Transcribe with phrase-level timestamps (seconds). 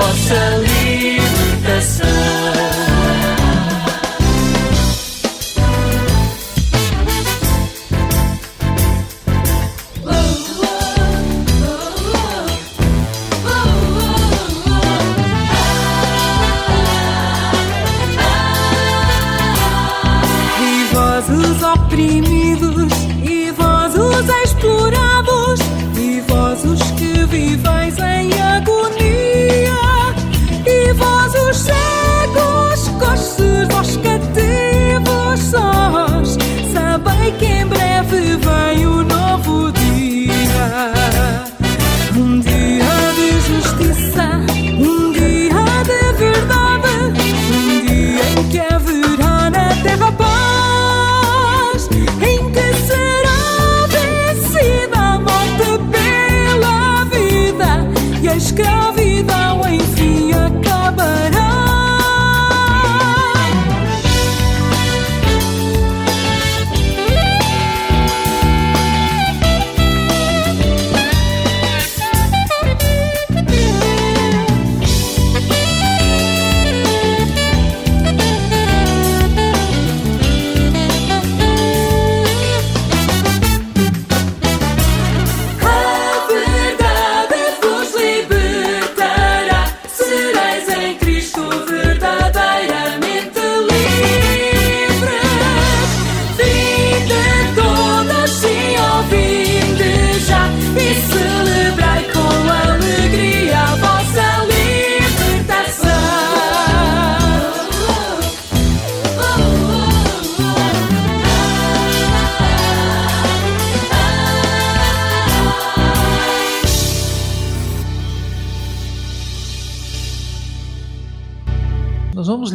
[0.00, 2.19] vossa libertação.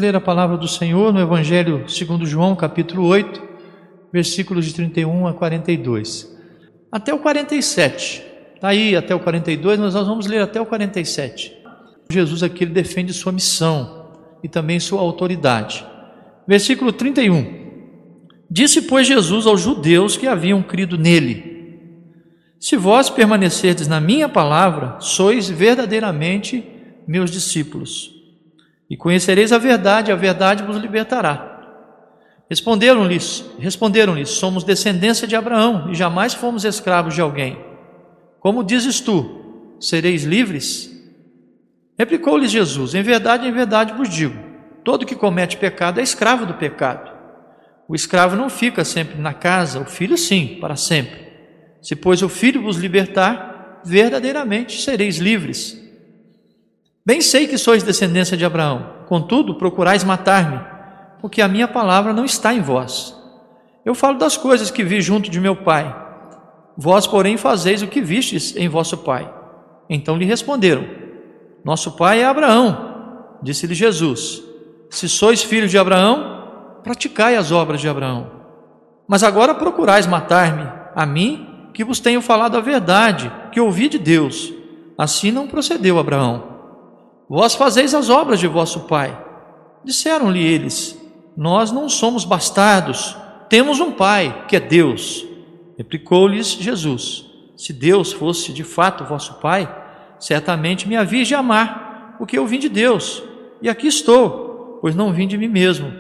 [0.06, 3.42] Ler a palavra do Senhor no Evangelho segundo João, capítulo 8,
[4.14, 6.32] versículos de 31 a 42.
[6.92, 8.24] Até o 47.
[8.54, 11.52] Está aí até o 42, mas nós vamos ler até o 47.
[12.12, 14.12] Jesus aqui ele defende sua missão
[14.44, 15.84] e também sua autoridade.
[16.48, 17.66] Versículo 31.
[18.48, 21.80] Disse, pois, Jesus aos judeus que haviam crido nele:
[22.60, 26.64] Se vós permanecerdes na minha palavra, sois verdadeiramente
[27.08, 28.15] meus discípulos.
[28.90, 31.54] E conhecereis a verdade, a verdade vos libertará.
[32.50, 37.58] Responderam-lhes, responderam-lhes: Somos descendência de Abraão e jamais fomos escravos de alguém.
[38.40, 40.92] Como dizes tu, sereis livres?
[41.98, 44.38] Replicou-lhes Jesus: Em verdade, em verdade vos digo:
[44.84, 47.12] todo que comete pecado é escravo do pecado.
[47.88, 51.26] O escravo não fica sempre na casa, o filho sim, para sempre.
[51.82, 55.85] Se, pois, o filho vos libertar, verdadeiramente sereis livres.
[57.06, 60.60] Bem sei que sois descendência de Abraão, contudo procurais matar-me,
[61.22, 63.16] porque a minha palavra não está em vós.
[63.86, 65.96] Eu falo das coisas que vi junto de meu pai.
[66.76, 69.32] Vós, porém, fazeis o que vistes em vosso pai.
[69.88, 70.84] Então lhe responderam:
[71.64, 73.38] Nosso pai é Abraão.
[73.44, 74.42] Disse-lhe Jesus:
[74.90, 78.32] Se sois filhos de Abraão, praticai as obras de Abraão.
[79.08, 84.00] Mas agora procurais matar-me, a mim, que vos tenho falado a verdade, que ouvi de
[84.00, 84.52] Deus.
[84.98, 86.55] Assim não procedeu Abraão.
[87.28, 89.18] Vós fazeis as obras de vosso pai.
[89.84, 91.00] Disseram-lhe eles:
[91.36, 93.18] Nós não somos bastardos,
[93.50, 95.26] temos um pai, que é Deus.
[95.78, 97.26] Replicou-lhes Jesus:
[97.58, 99.68] Se Deus fosse de fato vosso pai,
[100.20, 103.24] certamente me havias de amar, porque eu vim de Deus,
[103.62, 105.92] e aqui estou, pois não vim de mim mesmo,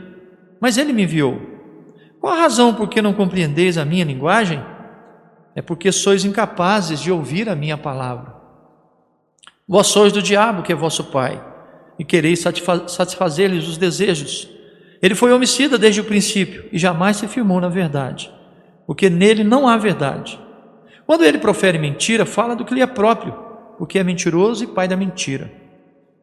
[0.59, 1.41] mas ele me enviou.
[2.19, 4.63] Qual a razão por que não compreendeis a minha linguagem?
[5.55, 8.35] É porque sois incapazes de ouvir a minha palavra.
[9.67, 11.43] Vós sois do diabo, que é vosso pai,
[11.97, 14.47] e quereis satisfazer-lhes os desejos.
[15.01, 18.31] Ele foi homicida desde o princípio e jamais se firmou na verdade,
[18.85, 20.39] porque nele não há verdade.
[21.05, 23.33] Quando ele profere mentira, fala do que lhe é próprio,
[23.77, 25.51] porque é mentiroso e pai da mentira.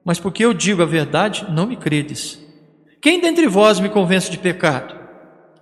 [0.05, 2.41] Mas porque eu digo a verdade, não me credes.
[3.01, 4.95] Quem dentre vós me convence de pecado?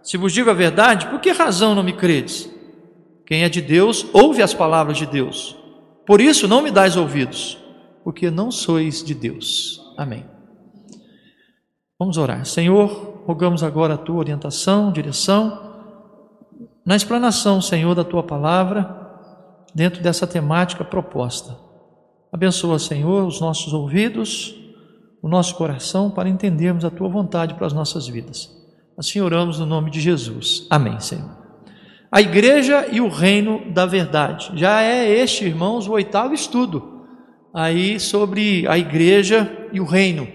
[0.03, 2.51] Se vos digo a verdade, por que razão não me credes?
[3.27, 5.57] Quem é de Deus, ouve as palavras de Deus.
[6.07, 7.59] Por isso não me dais ouvidos,
[8.05, 9.81] porque não sois de Deus.
[9.97, 10.25] Amém.
[11.99, 12.47] Vamos orar.
[12.47, 15.71] Senhor, rogamos agora a tua orientação, direção,
[16.85, 18.97] na explanação, Senhor, da tua palavra,
[19.75, 21.57] dentro dessa temática proposta.
[22.33, 24.55] Abençoa, Senhor, os nossos ouvidos,
[25.21, 28.51] o nosso coração, para entendermos a tua vontade para as nossas vidas.
[28.97, 30.67] Assim oramos no nome de Jesus.
[30.71, 31.39] Amém, Senhor.
[32.11, 34.51] A igreja e o reino da verdade.
[34.55, 37.00] Já é este, irmãos, o oitavo estudo
[37.53, 40.29] aí sobre a igreja e o reino.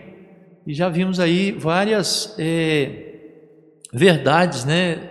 [0.66, 3.06] E já vimos aí várias é,
[3.94, 5.10] verdades, né,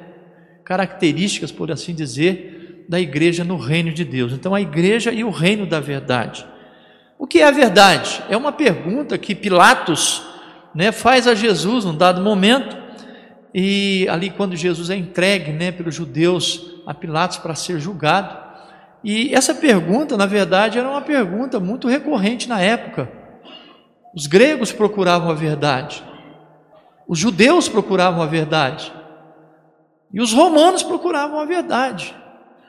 [0.65, 4.33] características, por assim dizer, da igreja no reino de Deus.
[4.33, 6.45] Então, a igreja e o reino da verdade.
[7.19, 8.23] O que é a verdade?
[8.29, 10.23] É uma pergunta que Pilatos
[10.75, 12.77] né, faz a Jesus num dado momento
[13.55, 18.44] e ali quando Jesus é entregue né, pelos judeus a Pilatos para ser julgado.
[19.05, 23.13] E essa pergunta, na verdade, era uma pergunta muito recorrente na época.
[24.17, 26.03] Os gregos procuravam a verdade,
[27.07, 28.91] os judeus procuravam a verdade,
[30.11, 32.17] e os romanos procuravam a verdade.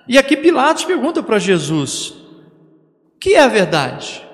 [0.08, 4.28] E aqui Pilatos pergunta para Jesus: o que é a verdade?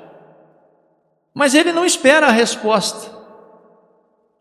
[1.34, 3.12] Mas ele não espera a resposta.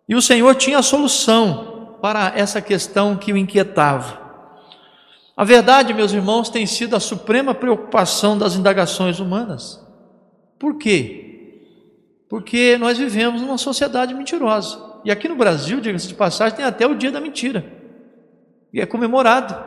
[0.09, 4.19] E o Senhor tinha a solução para essa questão que o inquietava.
[5.41, 9.83] A verdade, meus irmãos, tem sido a suprema preocupação das indagações humanas.
[10.59, 11.63] Por quê?
[12.29, 15.01] Porque nós vivemos numa sociedade mentirosa.
[15.03, 17.65] E aqui no Brasil, diga-se de passagem, tem até o dia da mentira.
[18.71, 19.59] E é comemorado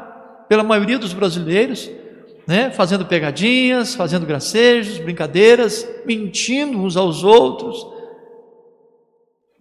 [0.47, 1.89] pela maioria dos brasileiros,
[2.45, 7.83] né, fazendo pegadinhas, fazendo gracejos, brincadeiras, mentindo uns aos outros.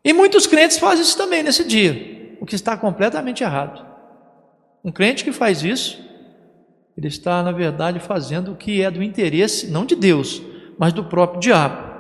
[0.05, 3.92] E muitos crentes fazem isso também nesse dia o que está completamente errado.
[4.85, 5.99] Um crente que faz isso,
[6.97, 10.43] ele está, na verdade, fazendo o que é do interesse, não de Deus,
[10.79, 11.93] mas do próprio diabo.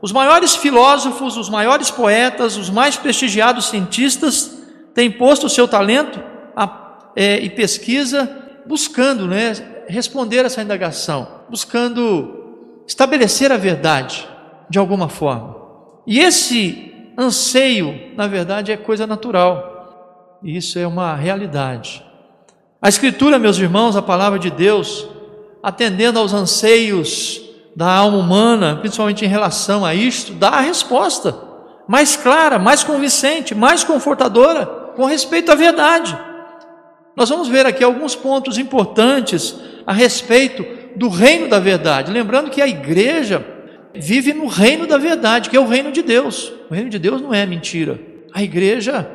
[0.00, 4.62] Os maiores filósofos, os maiores poetas, os mais prestigiados cientistas
[4.94, 6.22] têm posto o seu talento
[6.56, 9.52] a, é, e pesquisa buscando né,
[9.88, 14.26] responder essa indagação, buscando estabelecer a verdade
[14.70, 15.56] de alguma forma.
[16.06, 20.38] E esse anseio, na verdade, é coisa natural.
[20.42, 22.04] Isso é uma realidade.
[22.82, 25.06] A Escritura, meus irmãos, a palavra de Deus,
[25.62, 27.42] atendendo aos anseios
[27.76, 31.36] da alma humana, principalmente em relação a isto, dá a resposta
[31.86, 34.64] mais clara, mais convincente, mais confortadora
[34.96, 36.18] com respeito à verdade.
[37.14, 39.54] Nós vamos ver aqui alguns pontos importantes
[39.86, 40.64] a respeito
[40.96, 42.10] do reino da verdade.
[42.10, 43.44] Lembrando que a igreja
[43.94, 46.50] vive no reino da verdade, que é o reino de Deus.
[46.70, 48.00] O reino de Deus não é mentira.
[48.32, 49.06] A igreja,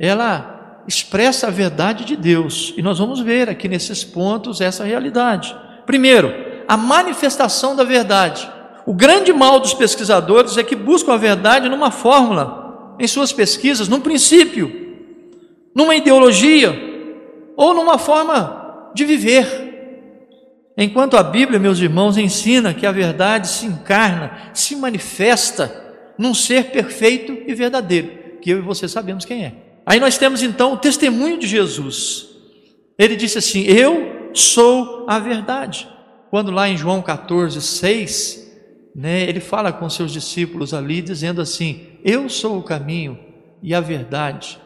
[0.00, 0.53] ela
[0.86, 2.74] expressa a verdade de Deus.
[2.76, 5.54] E nós vamos ver aqui nesses pontos essa realidade.
[5.86, 6.32] Primeiro,
[6.68, 8.50] a manifestação da verdade.
[8.86, 13.88] O grande mal dos pesquisadores é que buscam a verdade numa fórmula, em suas pesquisas,
[13.88, 14.70] num princípio,
[15.74, 16.74] numa ideologia
[17.56, 19.64] ou numa forma de viver.
[20.76, 25.82] Enquanto a Bíblia, meus irmãos, ensina que a verdade se encarna, se manifesta
[26.18, 29.63] num ser perfeito e verdadeiro, que eu e você sabemos quem é.
[29.86, 32.28] Aí nós temos então o testemunho de Jesus.
[32.98, 35.88] Ele disse assim: Eu sou a verdade.
[36.30, 38.44] Quando lá em João 14, 6,
[38.94, 43.18] né, ele fala com seus discípulos ali, dizendo assim: Eu sou o caminho
[43.62, 44.58] e a verdade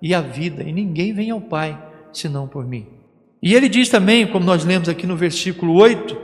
[0.00, 1.80] e a vida, e ninguém vem ao Pai
[2.12, 2.86] senão por mim.
[3.42, 6.16] E ele diz também, como nós lemos aqui no versículo 8,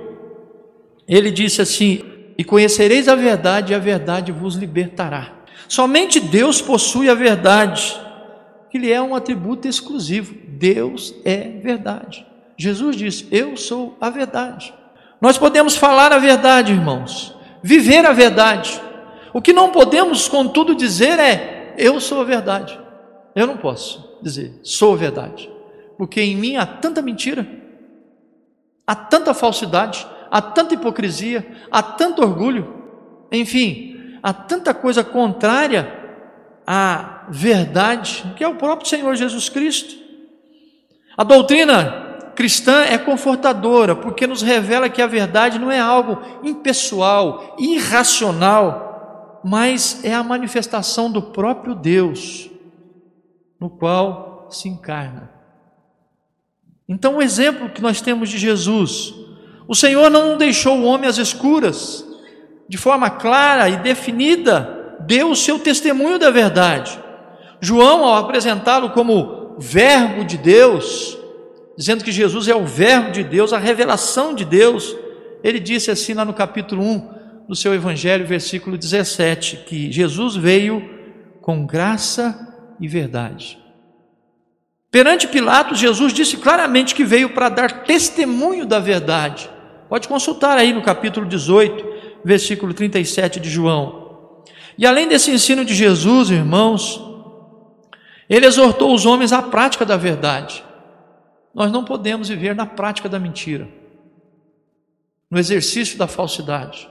[1.09, 2.03] ele disse assim:
[2.37, 5.45] E conhecereis a verdade, e a verdade vos libertará.
[5.69, 7.99] Somente Deus possui a verdade
[8.71, 10.35] que lhe é um atributo exclusivo.
[10.47, 12.27] Deus é verdade.
[12.57, 14.73] Jesus disse: Eu sou a verdade.
[15.21, 18.81] Nós podemos falar a verdade, irmãos, viver a verdade.
[19.33, 22.79] O que não podemos, contudo, dizer é: Eu sou a verdade.
[23.35, 25.51] Eu não posso dizer, sou a verdade,
[25.97, 27.47] porque em mim há tanta mentira,
[28.87, 32.75] há tanta falsidade, há tanta hipocrisia, há tanto orgulho,
[33.31, 35.99] enfim, há tanta coisa contrária
[36.67, 39.95] a verdade, que é o próprio Senhor Jesus Cristo.
[41.17, 47.57] A doutrina cristã é confortadora, porque nos revela que a verdade não é algo impessoal,
[47.59, 52.51] irracional, mas é a manifestação do próprio Deus,
[53.61, 55.31] no qual se encarna.
[56.89, 59.15] Então, o exemplo que nós temos de Jesus,
[59.69, 62.05] o Senhor não deixou o homem às escuras,
[62.69, 66.99] de forma clara e definida, deu o seu testemunho da verdade.
[67.61, 71.19] João, ao apresentá-lo como Verbo de Deus,
[71.77, 74.97] dizendo que Jesus é o Verbo de Deus, a revelação de Deus,
[75.43, 80.89] ele disse assim lá no capítulo 1 do seu Evangelho, versículo 17, que Jesus veio
[81.41, 82.49] com graça
[82.81, 83.59] e verdade.
[84.91, 89.49] Perante Pilatos, Jesus disse claramente que veio para dar testemunho da verdade.
[89.89, 91.85] Pode consultar aí no capítulo 18,
[92.25, 94.45] versículo 37 de João.
[94.77, 97.10] E além desse ensino de Jesus, irmãos,
[98.31, 100.65] ele exortou os homens à prática da verdade.
[101.53, 103.69] Nós não podemos viver na prática da mentira,
[105.29, 106.89] no exercício da falsidade.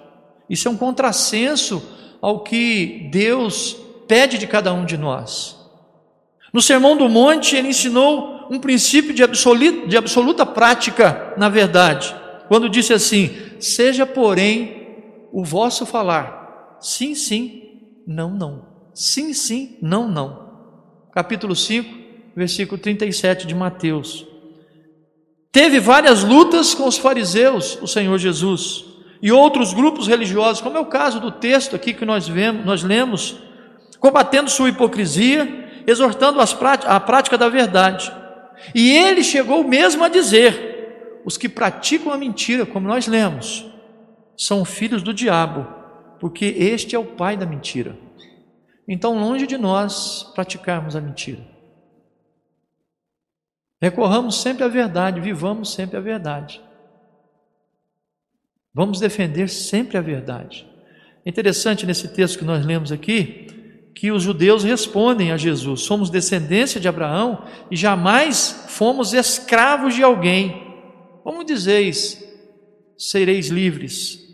[0.49, 1.81] Isso é um contrassenso
[2.21, 5.57] ao que Deus pede de cada um de nós.
[6.51, 12.13] No Sermão do Monte, ele ensinou um princípio de absoluta, de absoluta prática na verdade,
[12.49, 13.29] quando disse assim:
[13.61, 14.97] Seja, porém,
[15.31, 17.61] o vosso falar, sim, sim,
[18.05, 18.65] não, não.
[18.93, 20.48] Sim, sim, não, não.
[21.11, 21.97] Capítulo 5,
[22.35, 24.25] versículo 37 de Mateus.
[25.51, 28.85] Teve várias lutas com os fariseus, o Senhor Jesus,
[29.21, 32.83] e outros grupos religiosos, como é o caso do texto aqui que nós vemos, nós
[32.83, 33.37] lemos,
[33.99, 38.11] combatendo sua hipocrisia exortando a prática da verdade.
[38.73, 43.65] E ele chegou mesmo a dizer: os que praticam a mentira, como nós lemos,
[44.37, 45.67] são filhos do diabo,
[46.19, 47.97] porque este é o pai da mentira.
[48.91, 51.45] Então, longe de nós praticarmos a mentira.
[53.79, 56.59] Recorramos sempre à verdade, vivamos sempre a verdade.
[58.73, 60.67] Vamos defender sempre a verdade.
[61.23, 66.09] É interessante nesse texto que nós lemos aqui, que os judeus respondem a Jesus: somos
[66.09, 70.67] descendência de Abraão e jamais fomos escravos de alguém.
[71.23, 72.23] Como dizeis,
[72.97, 74.27] sereis livres?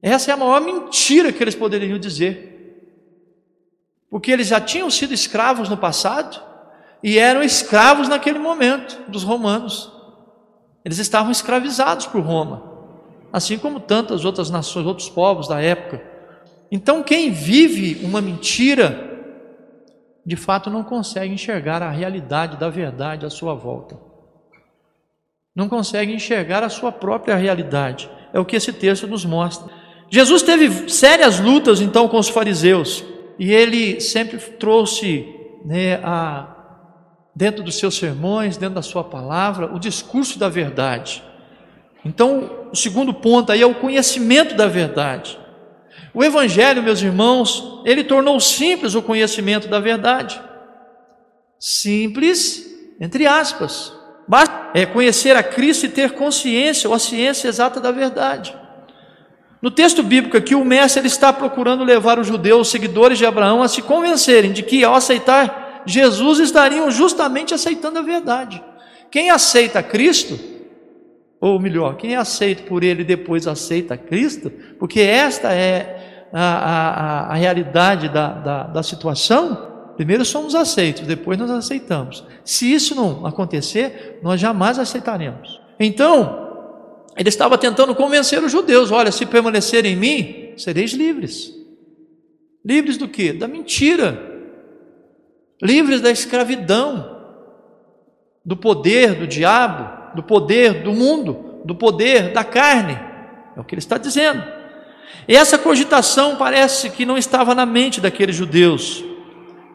[0.00, 2.47] Essa é a maior mentira que eles poderiam dizer,
[4.10, 6.42] porque eles já tinham sido escravos no passado
[7.02, 9.92] e eram escravos naquele momento dos romanos.
[10.84, 12.62] Eles estavam escravizados por Roma,
[13.32, 16.02] assim como tantas outras nações, outros povos da época.
[16.70, 19.06] Então, quem vive uma mentira,
[20.24, 23.98] de fato não consegue enxergar a realidade da verdade à sua volta.
[25.54, 28.08] Não consegue enxergar a sua própria realidade.
[28.32, 29.72] É o que esse texto nos mostra.
[30.10, 33.04] Jesus teve sérias lutas então com os fariseus
[33.38, 35.26] e ele sempre trouxe
[35.64, 36.56] né, a,
[37.34, 41.22] dentro dos seus sermões, dentro da sua palavra, o discurso da verdade.
[42.04, 45.38] Então, o segundo ponto aí é o conhecimento da verdade.
[46.12, 50.40] O Evangelho, meus irmãos, ele tornou simples o conhecimento da verdade.
[51.58, 52.66] Simples,
[53.00, 53.92] entre aspas.
[54.26, 58.56] Basta é, conhecer a Cristo e ter consciência ou a ciência exata da verdade.
[59.60, 63.26] No texto bíblico aqui, o mestre ele está procurando levar os judeus, os seguidores de
[63.26, 68.62] Abraão, a se convencerem de que ao aceitar Jesus estariam justamente aceitando a verdade.
[69.10, 70.38] Quem aceita Cristo,
[71.40, 77.32] ou melhor, quem é aceito por ele depois aceita Cristo, porque esta é a, a,
[77.32, 82.24] a realidade da, da, da situação, primeiro somos aceitos, depois nós aceitamos.
[82.44, 85.60] Se isso não acontecer, nós jamais aceitaremos.
[85.80, 86.47] Então,
[87.18, 91.52] ele estava tentando convencer os judeus: olha, se permanecerem em mim, sereis livres.
[92.64, 93.32] Livres do que?
[93.32, 94.26] Da mentira.
[95.60, 97.18] Livres da escravidão,
[98.44, 102.96] do poder do diabo, do poder do mundo, do poder da carne.
[103.56, 104.40] É o que ele está dizendo.
[105.26, 109.04] E essa cogitação parece que não estava na mente daqueles judeus,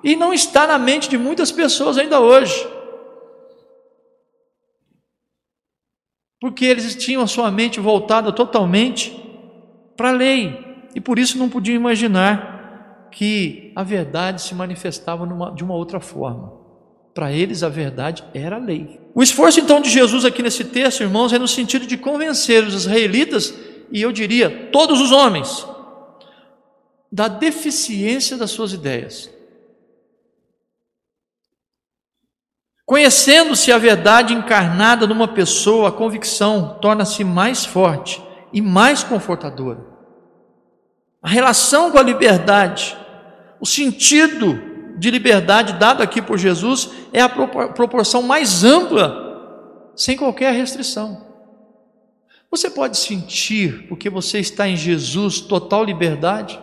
[0.01, 2.65] e não está na mente de muitas pessoas ainda hoje.
[6.43, 9.17] Porque eles tinham a sua mente voltada totalmente
[9.95, 10.59] para a lei,
[10.93, 16.01] e por isso não podiam imaginar que a verdade se manifestava numa, de uma outra
[16.01, 16.51] forma.
[17.13, 19.00] Para eles a verdade era a lei.
[19.15, 22.73] O esforço então de Jesus aqui nesse texto, irmãos, é no sentido de convencer os
[22.73, 23.57] israelitas,
[23.89, 25.65] e eu diria todos os homens,
[27.09, 29.31] da deficiência das suas ideias.
[32.86, 38.22] Conhecendo-se a verdade encarnada numa pessoa, a convicção torna-se mais forte
[38.52, 39.86] e mais confortadora.
[41.22, 42.98] A relação com a liberdade,
[43.60, 44.60] o sentido
[44.98, 51.25] de liberdade dado aqui por Jesus é a proporção mais ampla, sem qualquer restrição.
[52.52, 56.62] Você pode sentir, porque você está em Jesus, total liberdade?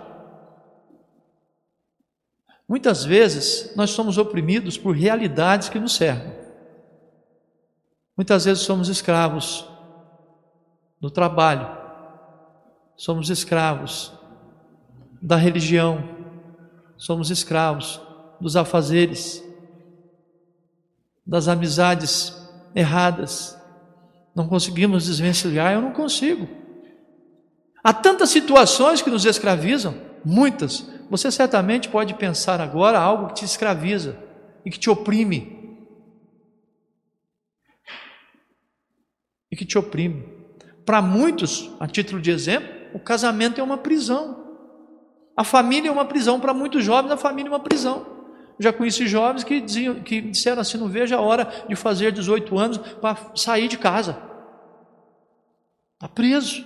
[2.71, 6.33] Muitas vezes nós somos oprimidos por realidades que nos cercam.
[8.17, 9.69] Muitas vezes somos escravos
[11.01, 11.69] do trabalho,
[12.97, 14.13] somos escravos
[15.21, 16.01] da religião,
[16.97, 18.01] somos escravos
[18.41, 19.43] dos afazeres,
[21.27, 22.41] das amizades
[22.73, 23.61] erradas.
[24.33, 26.49] Não conseguimos desvencilhar, eu não consigo.
[27.83, 31.00] Há tantas situações que nos escravizam, muitas.
[31.11, 34.17] Você certamente pode pensar agora algo que te escraviza
[34.65, 35.59] e que te oprime.
[39.51, 40.25] E que te oprime.
[40.87, 44.39] Para muitos, a título de exemplo, o casamento é uma prisão.
[45.37, 46.39] A família é uma prisão.
[46.39, 48.07] Para muitos jovens, a família é uma prisão.
[48.61, 52.57] Já conheci jovens que, diziam, que disseram assim: não vejo a hora de fazer 18
[52.57, 54.17] anos para sair de casa.
[55.95, 56.65] Está preso.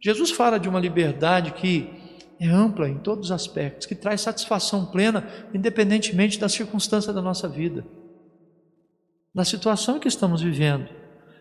[0.00, 2.01] Jesus fala de uma liberdade que
[2.42, 7.48] é ampla em todos os aspectos, que traz satisfação plena, independentemente da circunstância da nossa
[7.48, 7.86] vida,
[9.32, 10.88] da situação que estamos vivendo.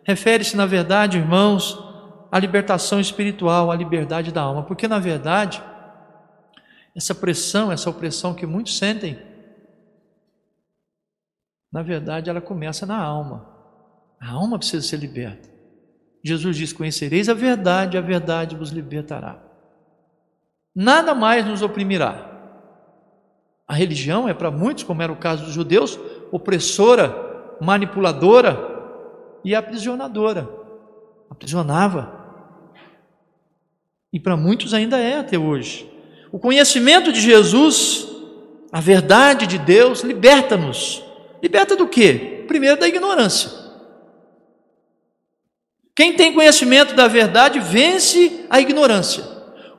[0.03, 1.75] Refere-se, na verdade, irmãos,
[2.31, 5.63] à libertação espiritual, à liberdade da alma, porque, na verdade,
[6.95, 9.19] essa pressão, essa opressão que muitos sentem,
[11.73, 13.49] na verdade, ela começa na alma.
[14.19, 15.49] A alma precisa ser liberta.
[16.23, 19.50] Jesus diz: Conhecereis a verdade, a verdade vos libertará.
[20.75, 22.29] Nada mais nos oprimirá.
[23.67, 25.99] A religião é para muitos, como era o caso dos judeus,
[26.31, 28.57] opressora, manipuladora
[29.43, 30.49] e aprisionadora.
[31.29, 32.19] Aprisionava.
[34.11, 35.89] E para muitos ainda é até hoje.
[36.31, 38.07] O conhecimento de Jesus,
[38.71, 41.03] a verdade de Deus, liberta-nos
[41.41, 42.45] Liberta do quê?
[42.47, 43.49] Primeiro da ignorância.
[45.95, 49.23] Quem tem conhecimento da verdade vence a ignorância.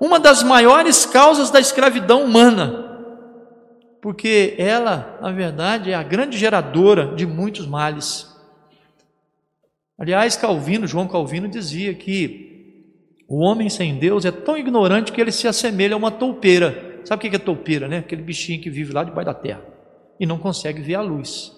[0.03, 2.91] Uma das maiores causas da escravidão humana.
[4.01, 8.29] Porque ela, na verdade, é a grande geradora de muitos males.
[9.97, 12.83] Aliás, Calvino, João Calvino dizia que
[13.29, 17.01] o homem sem Deus é tão ignorante que ele se assemelha a uma toupeira.
[17.05, 17.99] Sabe o que é toupeira, né?
[17.99, 19.65] Aquele bichinho que vive lá debaixo da terra
[20.19, 21.57] e não consegue ver a luz.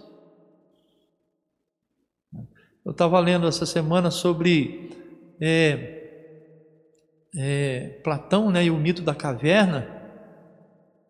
[2.84, 4.90] Eu estava lendo essa semana sobre
[5.40, 5.93] é,
[7.36, 9.86] é, Platão né, e o mito da caverna,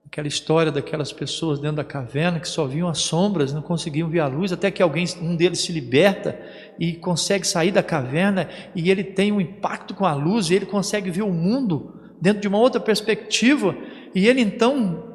[0.07, 4.21] aquela história daquelas pessoas dentro da caverna que só viam as sombras, não conseguiam ver
[4.21, 6.39] a luz, até que alguém, um deles se liberta
[6.79, 10.67] e consegue sair da caverna e ele tem um impacto com a luz e ele
[10.67, 13.77] consegue ver o mundo dentro de uma outra perspectiva
[14.15, 15.13] e ele então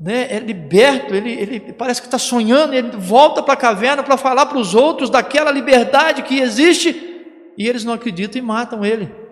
[0.00, 4.16] né, é liberto, ele, ele parece que está sonhando, ele volta para a caverna para
[4.16, 7.04] falar para os outros daquela liberdade que existe,
[7.56, 9.27] e eles não acreditam e matam ele.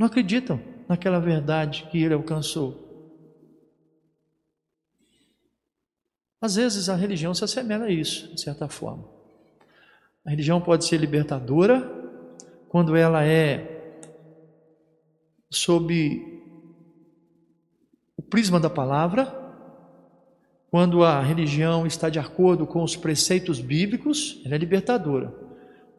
[0.00, 0.58] Não acreditam
[0.88, 2.88] naquela verdade que ele alcançou.
[6.40, 9.04] Às vezes a religião se assemelha a isso, de certa forma.
[10.24, 11.86] A religião pode ser libertadora
[12.70, 14.00] quando ela é
[15.50, 15.94] sob
[18.30, 19.26] prisma da palavra,
[20.70, 25.49] quando a religião está de acordo com os preceitos bíblicos, ela é libertadora.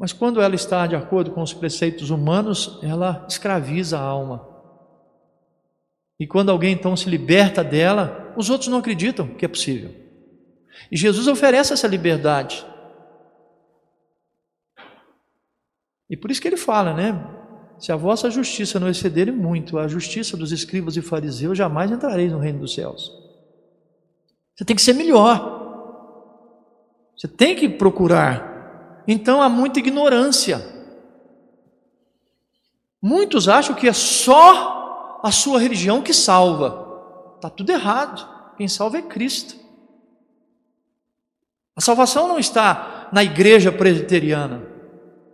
[0.02, 4.50] Mas quando ela está de acordo com os preceitos humanos, ela escraviza a alma.
[6.20, 9.94] E quando alguém então se liberta dela, os outros não acreditam que é possível.
[10.92, 12.66] E Jesus oferece essa liberdade.
[16.10, 17.24] E por isso que ele fala, né?
[17.78, 22.32] Se a vossa justiça não exceder muito a justiça dos escribas e fariseus, jamais entrareis
[22.32, 23.12] no reino dos céus.
[24.56, 25.60] Você tem que ser melhor.
[27.16, 28.51] Você tem que procurar.
[29.08, 30.62] Então há muita ignorância.
[33.02, 37.34] Muitos acham que é só a sua religião que salva.
[37.36, 38.28] Está tudo errado.
[38.58, 39.56] Quem salva é Cristo.
[41.76, 44.72] A salvação não está na igreja presbiteriana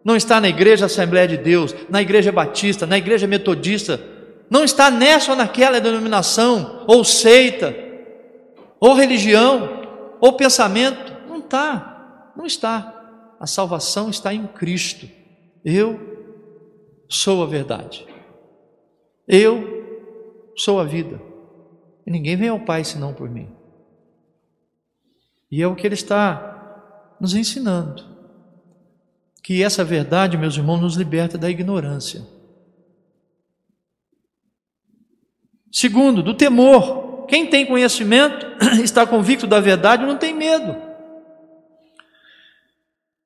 [0.07, 3.99] não está na igreja Assembleia de Deus, na igreja batista, na igreja metodista,
[4.49, 7.75] não está nessa ou naquela denominação, ou seita,
[8.79, 9.81] ou religião,
[10.21, 12.96] ou pensamento, não está, não está.
[13.39, 15.07] A salvação está em Cristo.
[15.63, 15.99] Eu
[17.07, 18.05] sou a verdade.
[19.27, 21.21] Eu sou a vida.
[22.05, 23.49] E ninguém vem ao Pai senão por mim.
[25.51, 28.17] E é o que Ele está nos ensinando
[29.47, 32.21] que essa verdade, meus irmãos, nos liberta da ignorância.
[35.71, 37.25] Segundo, do temor.
[37.29, 38.45] Quem tem conhecimento,
[38.83, 40.75] está convicto da verdade, não tem medo.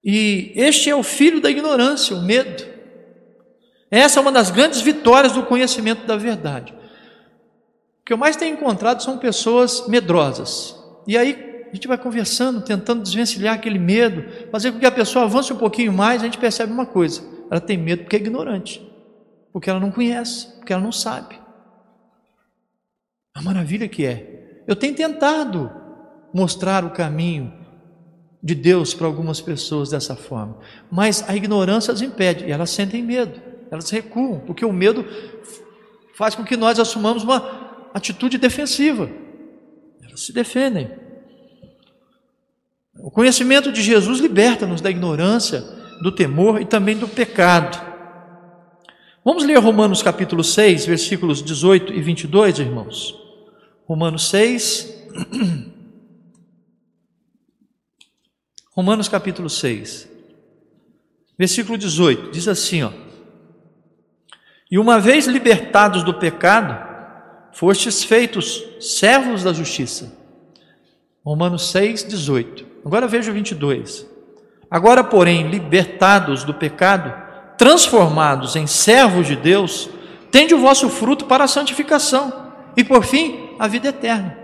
[0.04, 2.66] E este é o filho da ignorância, o medo.
[3.90, 6.74] Essa é uma das grandes vitórias do conhecimento da verdade.
[8.02, 10.76] O que eu mais tenho encontrado são pessoas medrosas.
[11.06, 15.26] E aí a gente vai conversando, tentando desvencilhar aquele medo, fazer com que a pessoa
[15.26, 18.82] avance um pouquinho mais, a gente percebe uma coisa: ela tem medo porque é ignorante,
[19.54, 21.40] porque ela não conhece, porque ela não sabe.
[23.34, 24.64] A maravilha que é.
[24.68, 25.72] Eu tenho tentado
[26.34, 27.61] mostrar o caminho
[28.44, 30.58] de Deus para algumas pessoas dessa forma,
[30.90, 35.06] mas a ignorância as impede e elas sentem medo, elas recuam, porque o medo
[36.16, 39.10] faz com que nós assumamos uma atitude defensiva.
[40.04, 40.92] Elas se defendem.
[43.00, 45.62] O conhecimento de Jesus liberta-nos da ignorância,
[46.02, 47.80] do temor e também do pecado.
[49.24, 53.16] Vamos ler Romanos capítulo 6, versículos 18 e 22, irmãos.
[53.88, 54.94] Romanos 6.
[58.74, 60.08] Romanos capítulo 6,
[61.38, 62.92] versículo 18, diz assim: ó,
[64.72, 66.82] E uma vez libertados do pecado,
[67.52, 70.18] fostes feitos servos da justiça.
[71.24, 72.66] Romanos 6, 18.
[72.86, 74.08] Agora veja o 22.
[74.70, 77.14] Agora, porém, libertados do pecado,
[77.58, 79.90] transformados em servos de Deus,
[80.32, 84.38] tende o vosso fruto para a santificação e, por fim, a vida eterna.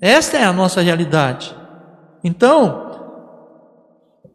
[0.00, 1.54] Esta é a nossa realidade.
[2.22, 2.85] Então,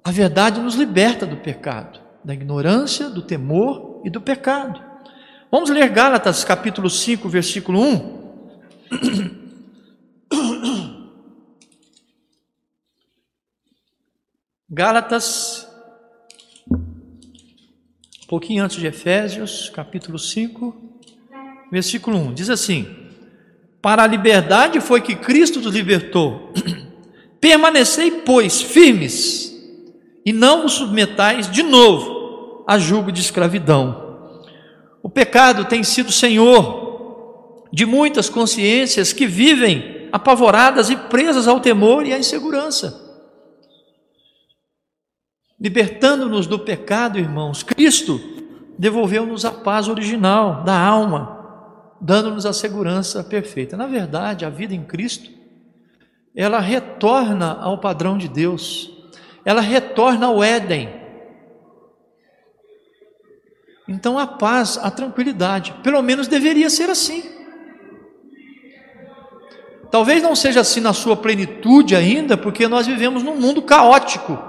[0.03, 4.81] a verdade nos liberta do pecado, da ignorância, do temor e do pecado.
[5.51, 8.19] Vamos ler Gálatas capítulo 5, versículo 1.
[14.67, 15.67] Gálatas,
[16.71, 20.73] um pouquinho antes de Efésios, capítulo 5,
[21.71, 22.87] versículo 1, diz assim:
[23.81, 26.51] Para a liberdade foi que Cristo nos libertou.
[27.39, 29.51] Permanecei, pois, firmes
[30.25, 34.29] e não vos submetais de novo a julgo de escravidão.
[35.01, 42.05] O pecado tem sido senhor de muitas consciências que vivem apavoradas e presas ao temor
[42.05, 43.09] e à insegurança.
[45.59, 48.19] Libertando-nos do pecado, irmãos, Cristo
[48.77, 53.77] devolveu-nos a paz original da alma, dando-nos a segurança perfeita.
[53.77, 55.29] Na verdade, a vida em Cristo,
[56.35, 59.00] ela retorna ao padrão de Deus
[59.45, 60.89] ela retorna ao Éden.
[63.87, 67.23] Então a paz, a tranquilidade, pelo menos deveria ser assim.
[69.91, 74.39] Talvez não seja assim na sua plenitude ainda, porque nós vivemos num mundo caótico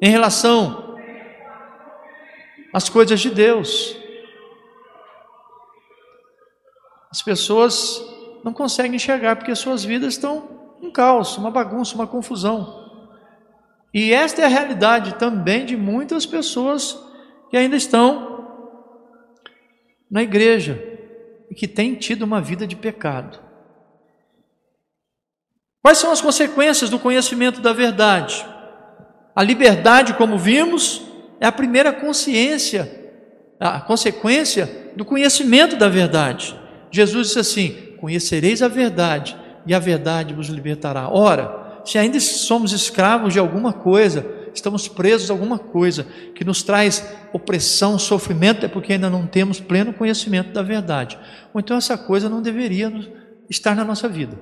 [0.00, 0.96] em relação
[2.72, 3.96] às coisas de Deus.
[7.10, 8.00] As pessoas
[8.44, 12.77] não conseguem enxergar porque suas vidas estão um caos, uma bagunça, uma confusão.
[13.92, 16.98] E esta é a realidade também de muitas pessoas
[17.50, 18.46] que ainda estão
[20.10, 20.82] na igreja
[21.50, 23.38] e que têm tido uma vida de pecado.
[25.82, 28.44] Quais são as consequências do conhecimento da verdade?
[29.34, 31.02] A liberdade, como vimos,
[31.40, 33.10] é a primeira consciência,
[33.58, 36.58] a consequência do conhecimento da verdade.
[36.90, 37.70] Jesus disse assim:
[38.00, 41.08] Conhecereis a verdade, e a verdade vos libertará.
[41.08, 41.57] Ora,
[41.88, 47.16] se ainda somos escravos de alguma coisa, estamos presos a alguma coisa que nos traz
[47.32, 51.18] opressão, sofrimento, é porque ainda não temos pleno conhecimento da verdade.
[51.54, 52.92] Ou então essa coisa não deveria
[53.48, 54.38] estar na nossa vida.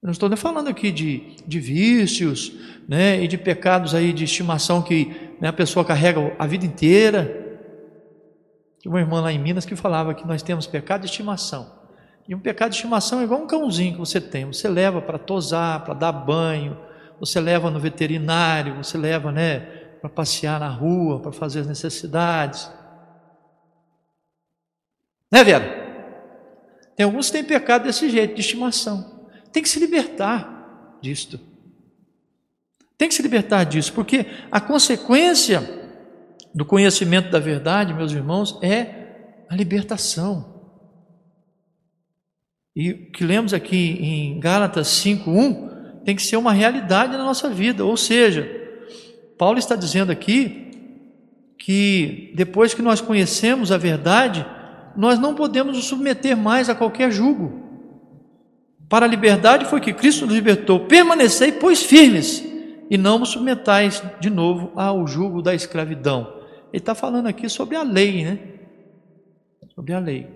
[0.00, 2.54] Eu não estou nem falando aqui de, de vícios
[2.88, 7.60] né, e de pecados aí de estimação que né, a pessoa carrega a vida inteira.
[8.80, 11.81] Tinha uma irmã lá em Minas que falava que nós temos pecado de estimação.
[12.28, 14.44] E um pecado de estimação é igual um cãozinho que você tem.
[14.44, 16.78] Você leva para tosar, para dar banho,
[17.18, 19.60] você leva no veterinário, você leva né,
[20.00, 22.70] para passear na rua, para fazer as necessidades.
[25.30, 25.82] Né, Vera?
[26.96, 29.28] Tem alguns que têm pecado desse jeito, de estimação.
[29.52, 31.40] Tem que se libertar disto.
[32.98, 35.80] Tem que se libertar disso, porque a consequência
[36.54, 40.51] do conhecimento da verdade, meus irmãos, é a libertação.
[42.74, 47.48] E o que lemos aqui em Gálatas 5:1 tem que ser uma realidade na nossa
[47.50, 48.48] vida, ou seja,
[49.38, 50.70] Paulo está dizendo aqui
[51.58, 54.44] que depois que nós conhecemos a verdade,
[54.96, 57.60] nós não podemos nos submeter mais a qualquer jugo.
[58.88, 60.80] Para a liberdade foi que Cristo nos libertou.
[60.80, 62.44] Permanecei, pois, firmes,
[62.90, 66.42] e não vos submetais de novo ao jugo da escravidão.
[66.72, 68.38] Ele está falando aqui sobre a lei, né?
[69.74, 70.26] Sobre a lei.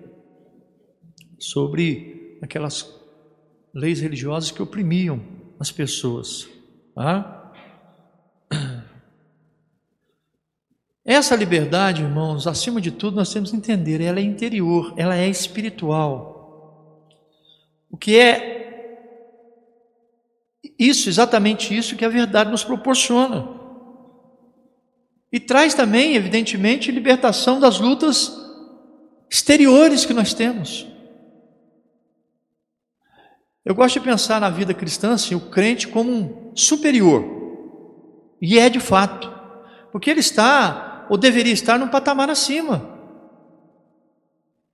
[1.38, 2.88] Sobre aquelas
[3.72, 5.20] leis religiosas que oprimiam
[5.58, 6.48] as pessoas.
[6.94, 7.52] Tá?
[11.04, 15.28] Essa liberdade, irmãos, acima de tudo, nós temos que entender, ela é interior, ela é
[15.28, 17.08] espiritual.
[17.88, 18.56] O que é
[20.78, 23.48] isso, exatamente isso que a verdade nos proporciona.
[25.32, 28.32] E traz também, evidentemente, libertação das lutas
[29.30, 30.86] exteriores que nós temos.
[33.66, 37.24] Eu gosto de pensar na vida cristã, assim, o crente como um superior.
[38.40, 39.28] E é de fato.
[39.90, 42.96] Porque ele está ou deveria estar num patamar acima.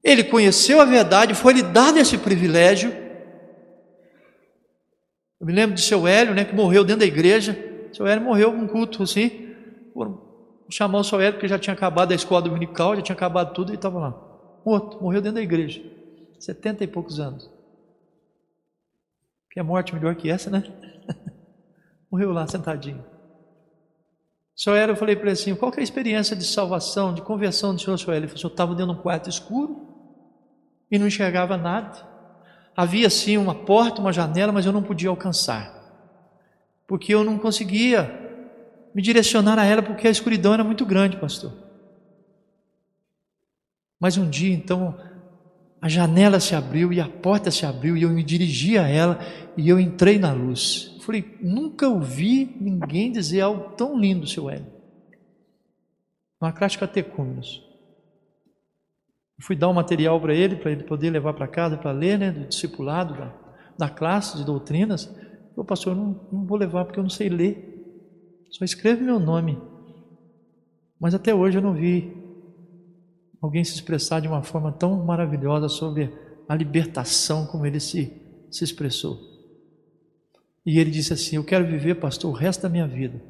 [0.05, 2.93] Ele conheceu a verdade, foi-lhe dado esse privilégio.
[5.41, 7.57] Eu me lembro de seu Hélio, né, que morreu dentro da igreja.
[7.95, 9.55] Seu Hélio morreu num culto assim.
[10.69, 13.73] Chamar o seu Hélio, porque já tinha acabado a escola dominical, já tinha acabado tudo
[13.73, 14.15] e estava lá.
[14.67, 15.83] Morto, morreu dentro da igreja.
[16.39, 17.52] Setenta e poucos anos.
[19.53, 20.65] Que é morte melhor que essa, né?
[22.11, 23.05] morreu lá sentadinho.
[24.57, 27.75] Senhor Hélio, eu falei para ele assim: qual é a experiência de salvação, de conversão
[27.75, 28.25] do senhor, senhor Hélio?
[28.25, 29.87] Ele falou: eu estava dentro de um quarto escuro
[30.91, 32.11] e não enxergava nada.
[32.75, 35.71] Havia sim uma porta, uma janela, mas eu não podia alcançar,
[36.89, 38.21] porque eu não conseguia
[38.95, 41.53] me direcionar a ela, porque a escuridão era muito grande, pastor.
[44.01, 44.99] Mas um dia, então,
[45.83, 49.19] a janela se abriu e a porta se abriu e eu me dirigi a ela
[49.57, 50.97] e eu entrei na luz.
[51.01, 54.73] Falei, nunca ouvi ninguém dizer algo tão lindo, seu Hélio.
[56.41, 57.61] Uma classe catecúmenos.
[59.41, 62.31] Fui dar um material para ele, para ele poder levar para casa para ler, né,
[62.31, 63.35] do discipulado, da,
[63.77, 65.13] da classe de doutrinas.
[65.57, 67.83] Eu, pastor, não, não vou levar porque eu não sei ler.
[68.53, 69.61] Só escreve meu nome.
[71.01, 72.22] Mas até hoje eu não vi
[73.43, 76.17] alguém se expressar de uma forma tão maravilhosa sobre
[76.49, 78.13] a libertação como ele se,
[78.51, 79.19] se expressou.
[80.65, 83.21] E ele disse assim: Eu quero viver, pastor, o resto da minha vida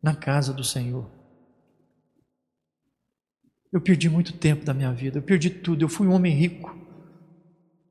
[0.00, 1.10] na casa do Senhor.
[3.72, 5.82] Eu perdi muito tempo da minha vida, eu perdi tudo.
[5.82, 6.76] Eu fui um homem rico.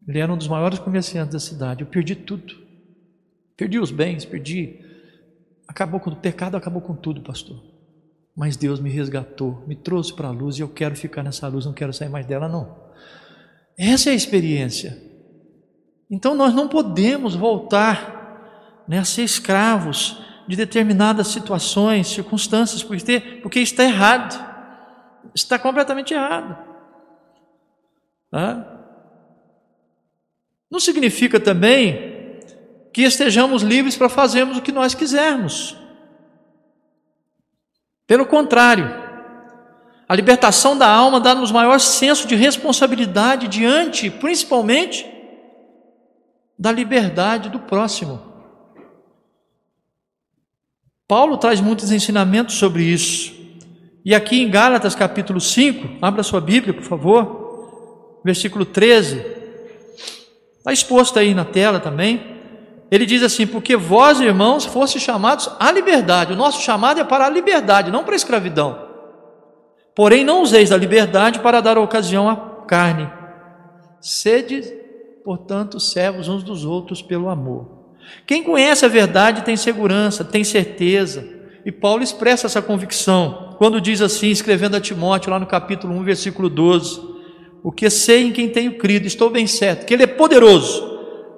[0.08, 1.82] Ele era um dos maiores comerciantes da cidade.
[1.82, 2.56] Eu perdi tudo.
[3.58, 4.80] Perdi os bens, perdi.
[5.68, 7.71] Acabou com o pecado, acabou com tudo, pastor.
[8.36, 11.66] Mas Deus me resgatou, me trouxe para a luz e eu quero ficar nessa luz,
[11.66, 12.76] não quero sair mais dela, não.
[13.78, 15.02] Essa é a experiência.
[16.10, 23.60] Então nós não podemos voltar né, a ser escravos de determinadas situações, circunstâncias, porque, porque
[23.60, 24.38] está errado,
[25.34, 26.58] está completamente errado.
[28.30, 28.80] Tá?
[30.70, 32.40] Não significa também
[32.94, 35.78] que estejamos livres para fazermos o que nós quisermos.
[38.12, 38.94] Pelo contrário,
[40.06, 45.10] a libertação da alma dá-nos maior senso de responsabilidade diante, principalmente,
[46.60, 48.22] da liberdade do próximo.
[51.08, 53.34] Paulo traz muitos ensinamentos sobre isso.
[54.04, 59.26] E aqui em Gálatas capítulo 5, abra sua Bíblia, por favor, versículo 13,
[60.58, 62.41] está exposto aí na tela também.
[62.92, 66.34] Ele diz assim: Porque vós, irmãos, foste chamados à liberdade.
[66.34, 68.90] O nosso chamado é para a liberdade, não para a escravidão.
[69.96, 72.36] Porém, não useis da liberdade para dar ocasião à
[72.68, 73.10] carne.
[74.02, 74.62] Sede,
[75.24, 77.80] portanto, servos uns dos outros pelo amor.
[78.26, 81.26] Quem conhece a verdade tem segurança, tem certeza.
[81.66, 86.04] E Paulo expressa essa convicção quando diz assim, escrevendo a Timóteo, lá no capítulo 1,
[86.04, 87.00] versículo 12:
[87.64, 90.91] O que sei em quem tenho crido, estou bem certo, que Ele é poderoso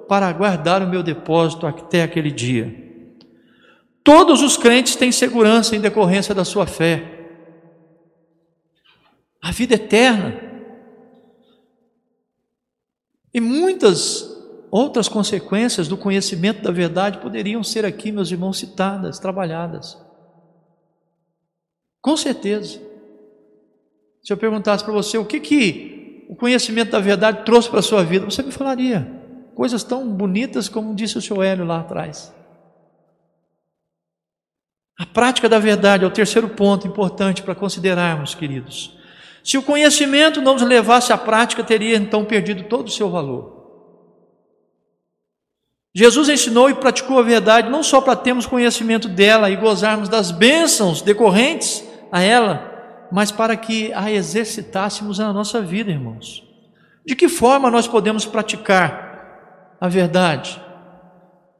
[0.08, 2.82] para guardar o meu depósito até aquele dia.
[4.02, 7.28] Todos os crentes têm segurança em decorrência da sua fé.
[9.40, 10.40] A vida eterna.
[13.32, 14.34] E muitas
[14.74, 19.96] Outras consequências do conhecimento da verdade poderiam ser aqui, meus irmãos, citadas, trabalhadas.
[22.02, 22.82] Com certeza.
[24.20, 27.82] Se eu perguntasse para você o que, que o conhecimento da verdade trouxe para a
[27.84, 29.23] sua vida, você me falaria
[29.54, 32.32] coisas tão bonitas como disse o seu Hélio lá atrás.
[34.98, 38.96] A prática da verdade é o terceiro ponto importante para considerarmos, queridos.
[39.42, 43.54] Se o conhecimento não nos levasse à prática, teria então perdido todo o seu valor.
[45.94, 50.30] Jesus ensinou e praticou a verdade não só para termos conhecimento dela e gozarmos das
[50.30, 56.42] bênçãos decorrentes a ela, mas para que a exercitássemos na nossa vida, irmãos.
[57.06, 59.13] De que forma nós podemos praticar
[59.84, 60.58] a verdade?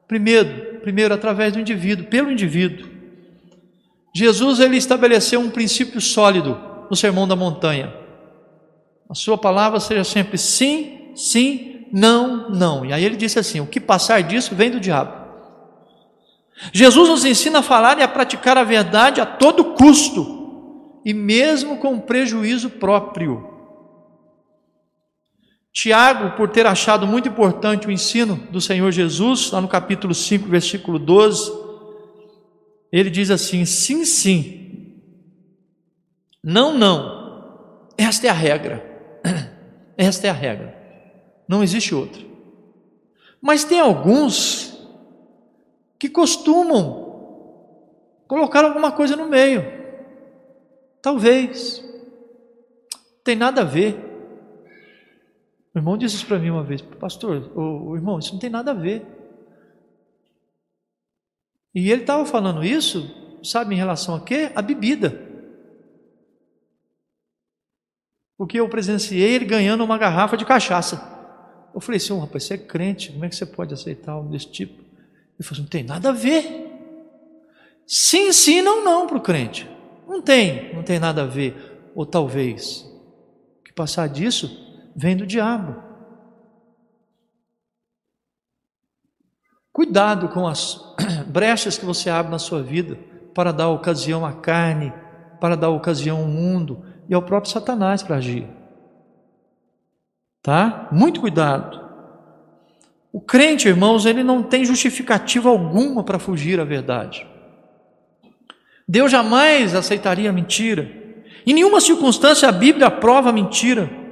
[0.09, 2.89] Primeiro, primeiro através do indivíduo, pelo indivíduo.
[4.15, 6.59] Jesus ele estabeleceu um princípio sólido
[6.89, 7.93] no Sermão da Montanha.
[9.11, 12.87] A sua palavra seja sempre sim, sim não, não.
[12.87, 15.23] E aí ele disse assim: o que passar disso vem do diabo.
[16.73, 21.77] Jesus nos ensina a falar e a praticar a verdade a todo custo, e mesmo
[21.77, 23.54] com prejuízo próprio.
[25.75, 30.49] Tiago, por ter achado muito importante o ensino do Senhor Jesus, lá no capítulo 5,
[30.49, 31.51] versículo 12,
[32.93, 35.01] ele diz assim: sim, sim,
[36.41, 39.21] não, não, esta é a regra,
[39.99, 40.79] esta é a regra,
[41.49, 42.23] não existe outra.
[43.43, 44.79] Mas tem alguns
[45.99, 47.03] que costumam
[48.29, 49.65] colocar alguma coisa no meio,
[51.03, 51.85] talvez,
[53.25, 54.14] tem nada a ver.
[55.75, 58.49] O irmão disse isso para mim uma vez, pastor, o, o, irmão, isso não tem
[58.49, 59.05] nada a ver.
[61.75, 63.11] E ele estava falando isso,
[63.43, 64.53] sabe, em relação a quê?
[64.55, 65.21] A bebida.
[68.39, 71.13] Porque eu presenciei ele ganhando uma garrafa de cachaça.
[71.75, 74.49] Eu falei assim, rapaz, você é crente, como é que você pode aceitar algo desse
[74.49, 74.75] tipo?
[74.81, 76.71] Ele falou assim, não tem nada a ver.
[77.85, 79.69] Sim, sim, não, não para o crente.
[80.07, 81.91] Não tem, não tem nada a ver.
[81.97, 82.89] Ou talvez,
[83.65, 84.64] que passar disso
[84.95, 85.83] vem do diabo.
[89.73, 90.81] Cuidado com as
[91.27, 92.97] brechas que você abre na sua vida
[93.35, 94.93] para dar ocasião à carne,
[95.41, 98.47] para dar ocasião ao mundo e ao próprio Satanás para agir.
[100.41, 100.89] Tá?
[100.93, 101.83] Muito cuidado.
[103.13, 107.27] O crente, irmãos, ele não tem justificativa alguma para fugir à verdade.
[108.87, 110.89] Deus jamais aceitaria a mentira.
[111.47, 114.04] Em nenhuma circunstância a Bíblia aprova a mentira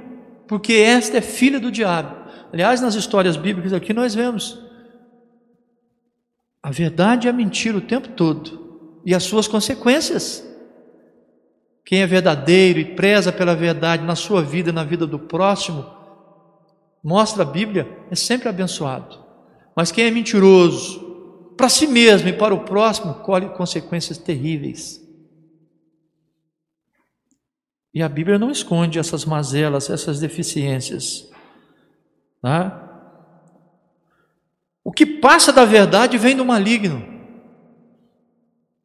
[0.47, 2.15] porque esta é filha do diabo.
[2.51, 4.59] Aliás, nas histórias bíblicas aqui nós vemos
[6.61, 10.47] a verdade e a mentira o tempo todo e as suas consequências.
[11.85, 15.85] Quem é verdadeiro e preza pela verdade na sua vida e na vida do próximo,
[17.03, 19.19] mostra a Bíblia, é sempre abençoado.
[19.75, 21.03] Mas quem é mentiroso
[21.57, 25.02] para si mesmo e para o próximo, colhe consequências terríveis.
[27.93, 31.29] E a Bíblia não esconde essas mazelas, essas deficiências.
[32.41, 32.89] Tá?
[34.83, 37.05] O que passa da verdade vem do maligno.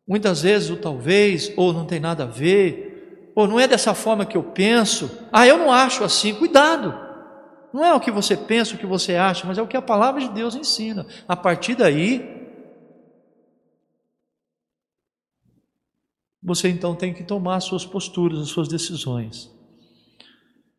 [0.06, 4.26] Muitas vezes o talvez, ou não tem nada a ver, ou não é dessa forma
[4.26, 5.10] que eu penso.
[5.32, 6.34] Ah, eu não acho assim.
[6.34, 7.06] Cuidado!
[7.72, 9.82] Não é o que você pensa, o que você acha, mas é o que a
[9.82, 11.06] palavra de Deus ensina.
[11.26, 12.37] A partir daí,
[16.48, 19.50] você então tem que tomar as suas posturas, as suas decisões.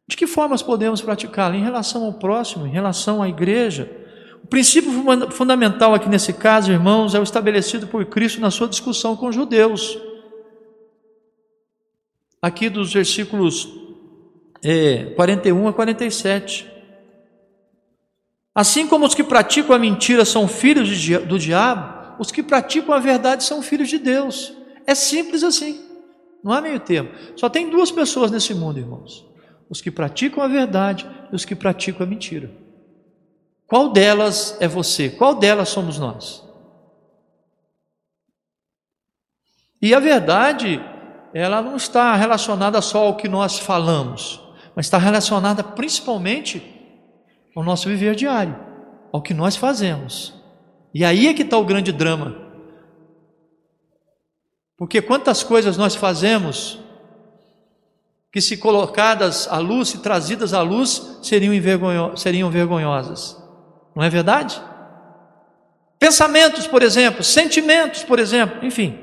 [0.07, 1.55] De que formas podemos praticá-la?
[1.55, 3.89] Em relação ao próximo, em relação à igreja.
[4.43, 4.91] O princípio
[5.31, 9.35] fundamental aqui nesse caso, irmãos, é o estabelecido por Cristo na sua discussão com os
[9.35, 9.97] judeus.
[12.41, 13.69] Aqui dos versículos
[14.63, 16.67] é, 41 a 47.
[18.55, 20.89] Assim como os que praticam a mentira são filhos
[21.27, 24.58] do diabo, os que praticam a verdade são filhos de Deus.
[24.89, 25.85] É simples assim.
[26.43, 27.11] Não há meio termo.
[27.35, 29.23] Só tem duas pessoas nesse mundo, irmãos:
[29.69, 32.49] os que praticam a verdade e os que praticam a mentira.
[33.67, 35.07] Qual delas é você?
[35.07, 36.43] Qual delas somos nós?
[39.79, 40.83] E a verdade,
[41.35, 44.41] ela não está relacionada só ao que nós falamos,
[44.75, 46.63] mas está relacionada principalmente
[47.55, 48.57] ao nosso viver diário,
[49.13, 50.33] ao que nós fazemos.
[50.91, 52.48] E aí é que está o grande drama.
[54.79, 56.79] Porque quantas coisas nós fazemos
[58.31, 63.37] que, se colocadas à luz, se trazidas à luz, seriam, seriam vergonhosas.
[63.93, 64.61] Não é verdade?
[65.99, 68.97] Pensamentos, por exemplo, sentimentos, por exemplo, enfim.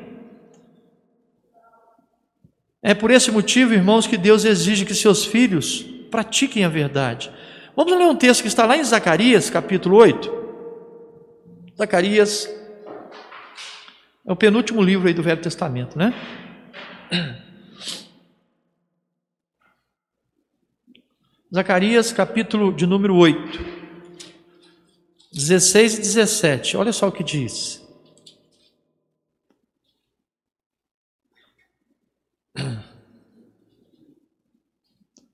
[2.82, 7.30] É por esse motivo, irmãos, que Deus exige que seus filhos pratiquem a verdade.
[7.76, 10.32] Vamos ler um texto que está lá em Zacarias, capítulo 8.
[11.76, 12.48] Zacarias,
[14.26, 16.12] é o penúltimo livro aí do Velho Testamento, né?
[21.54, 23.64] Zacarias, capítulo de número 8,
[25.32, 26.76] 16 e 17.
[26.76, 27.80] Olha só o que diz.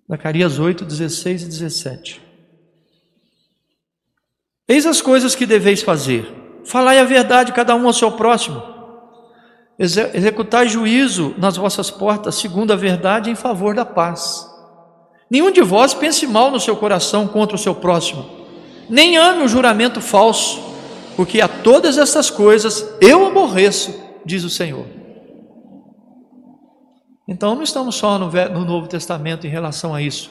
[0.07, 2.21] Zacarias 8, 16 e 17.
[4.69, 6.31] Eis as coisas que deveis fazer.
[6.67, 8.72] Falai a verdade, cada um ao seu próximo
[9.83, 14.49] executai juízo nas vossas portas, segundo a verdade, em favor da paz.
[15.29, 18.25] Nenhum de vós pense mal no seu coração contra o seu próximo,
[18.89, 20.63] nem ame o juramento falso,
[21.17, 24.87] porque a todas estas coisas eu aborreço, diz o Senhor.
[27.27, 30.31] Então não estamos só no, no Novo Testamento em relação a isso.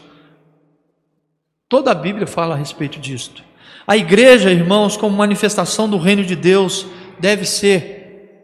[1.68, 3.44] Toda a Bíblia fala a respeito disto.
[3.88, 6.86] A igreja, irmãos, como manifestação do reino de Deus,
[7.20, 8.01] deve ser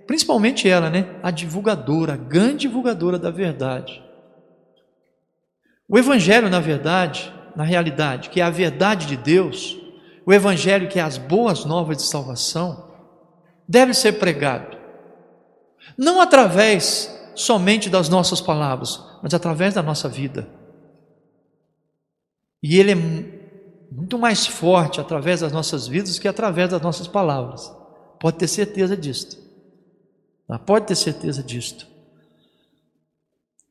[0.07, 1.19] principalmente ela, né?
[1.21, 4.01] A divulgadora, a grande divulgadora da verdade.
[5.87, 9.77] O Evangelho, na verdade, na realidade, que é a verdade de Deus,
[10.25, 12.87] o Evangelho que é as boas novas de salvação,
[13.67, 14.77] deve ser pregado,
[15.97, 20.47] não através somente das nossas palavras, mas através da nossa vida.
[22.61, 22.95] E ele é
[23.91, 27.71] muito mais forte através das nossas vidas que através das nossas palavras.
[28.19, 29.46] Pode ter certeza disto.
[30.47, 30.57] Tá?
[30.57, 31.85] Pode ter certeza disto.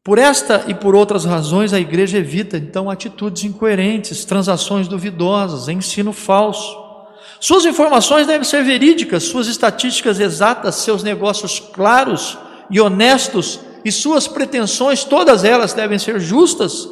[0.05, 6.12] Por esta e por outras razões, a igreja evita então atitudes incoerentes, transações duvidosas, ensino
[6.12, 6.87] falso.
[7.41, 12.39] Suas informações devem ser verídicas, suas estatísticas exatas, seus negócios claros
[12.70, 16.89] e honestos e suas pretensões, todas elas devem ser justas.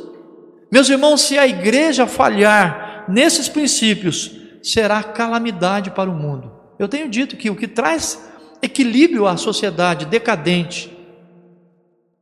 [0.71, 4.31] Meus irmãos, se a igreja falhar nesses princípios,
[4.63, 6.53] será calamidade para o mundo.
[6.79, 8.34] Eu tenho dito que o que traz
[8.65, 10.91] equilíbrio à sociedade decadente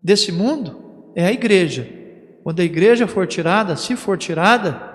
[0.02, 1.88] desse mundo é a igreja.
[2.42, 4.90] Quando a igreja for tirada, se for tirada,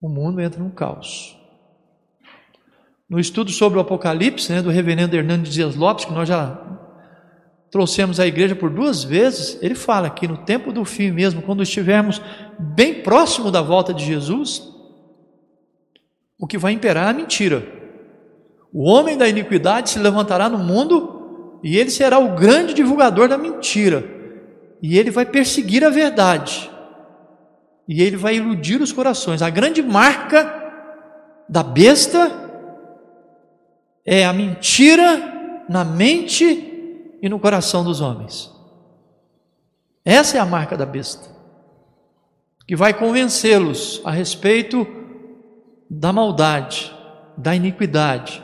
[0.00, 1.36] o mundo entra num caos.
[3.08, 6.62] No estudo sobre o Apocalipse, né, do reverendo Hernandes Dias Lopes, que nós já
[7.70, 11.62] trouxemos à igreja por duas vezes, ele fala que no tempo do fim mesmo, quando
[11.62, 12.20] estivermos
[12.58, 14.62] bem próximo da volta de Jesus,
[16.38, 17.77] o que vai imperar é a mentira.
[18.72, 23.38] O homem da iniquidade se levantará no mundo e ele será o grande divulgador da
[23.38, 24.04] mentira.
[24.82, 26.70] E ele vai perseguir a verdade.
[27.88, 29.42] E ele vai iludir os corações.
[29.42, 30.54] A grande marca
[31.48, 32.30] da besta
[34.04, 38.52] é a mentira na mente e no coração dos homens.
[40.04, 41.28] Essa é a marca da besta,
[42.66, 44.86] que vai convencê-los a respeito
[45.90, 46.94] da maldade,
[47.36, 48.42] da iniquidade.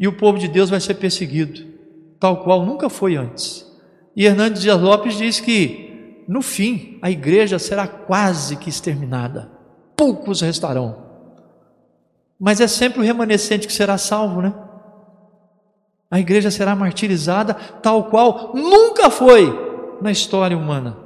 [0.00, 1.68] E o povo de Deus vai ser perseguido
[2.18, 3.70] tal qual nunca foi antes.
[4.16, 9.50] E Hernandes Dias Lopes diz que, no fim, a igreja será quase que exterminada,
[9.94, 11.06] poucos restarão.
[12.38, 14.54] Mas é sempre o remanescente que será salvo, né?
[16.10, 19.52] A igreja será martirizada tal qual nunca foi
[20.00, 20.96] na história humana,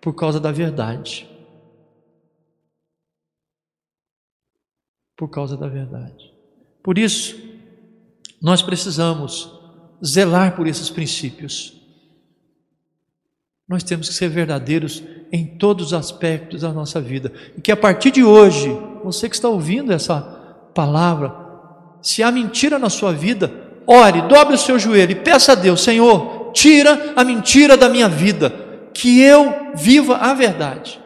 [0.00, 1.28] por causa da verdade.
[5.14, 6.32] Por causa da verdade.
[6.82, 7.47] Por isso,
[8.40, 9.52] nós precisamos
[10.04, 11.74] zelar por esses princípios.
[13.68, 17.32] Nós temos que ser verdadeiros em todos os aspectos da nossa vida.
[17.56, 18.68] E que a partir de hoje,
[19.04, 20.20] você que está ouvindo essa
[20.74, 21.34] palavra,
[22.00, 23.52] se há mentira na sua vida,
[23.86, 28.08] ore, dobre o seu joelho e peça a Deus: Senhor, tira a mentira da minha
[28.08, 28.50] vida,
[28.94, 31.00] que eu viva a verdade.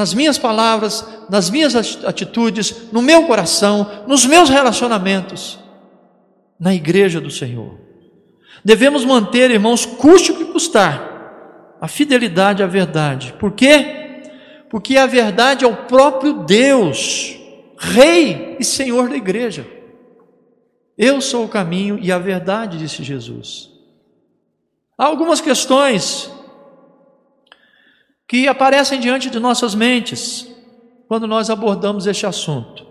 [0.00, 1.76] Nas minhas palavras, nas minhas
[2.06, 5.58] atitudes, no meu coração, nos meus relacionamentos
[6.58, 7.78] na igreja do Senhor.
[8.64, 13.34] Devemos manter, irmãos, custe o que custar, a fidelidade à verdade.
[13.38, 14.22] Por quê?
[14.70, 17.36] Porque a verdade é o próprio Deus,
[17.76, 19.66] Rei e Senhor da igreja.
[20.96, 23.68] Eu sou o caminho e a verdade, disse Jesus.
[24.96, 26.32] Há algumas questões
[28.30, 30.46] que aparecem diante de nossas mentes
[31.08, 32.86] quando nós abordamos este assunto.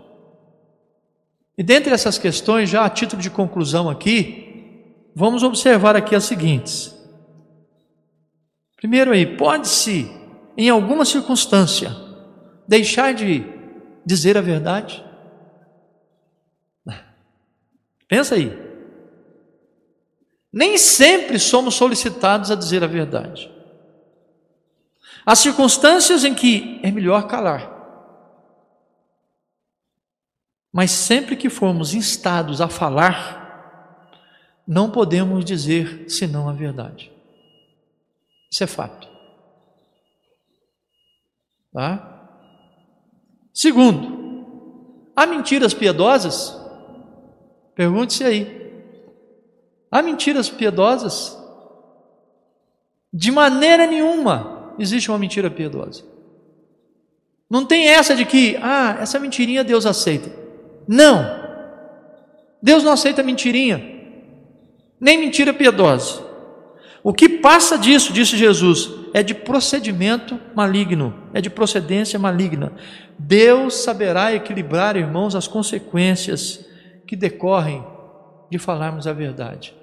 [1.56, 6.94] E dentre essas questões, já a título de conclusão aqui, vamos observar aqui as seguintes.
[8.76, 10.10] Primeiro aí, pode-se,
[10.58, 11.96] em alguma circunstância,
[12.68, 13.42] deixar de
[14.04, 15.02] dizer a verdade?
[18.06, 18.52] Pensa aí.
[20.52, 23.59] Nem sempre somos solicitados a dizer a verdade.
[25.30, 27.70] Há circunstâncias em que é melhor calar.
[30.72, 34.10] Mas sempre que formos instados a falar,
[34.66, 37.12] não podemos dizer senão a verdade.
[38.50, 39.08] Isso é fato.
[41.72, 42.28] Tá?
[43.54, 46.60] Segundo, há mentiras piedosas?
[47.76, 48.84] Pergunte-se aí.
[49.92, 51.40] Há mentiras piedosas?
[53.12, 56.04] De maneira nenhuma existe uma mentira piedosa.
[57.48, 60.30] Não tem essa de que, ah, essa mentirinha Deus aceita.
[60.88, 61.40] Não.
[62.62, 63.80] Deus não aceita mentirinha,
[65.00, 66.22] nem mentira piedosa.
[67.02, 72.72] O que passa disso, disse Jesus, é de procedimento maligno, é de procedência maligna.
[73.18, 76.66] Deus saberá equilibrar, irmãos, as consequências
[77.06, 77.84] que decorrem
[78.50, 79.74] de falarmos a verdade.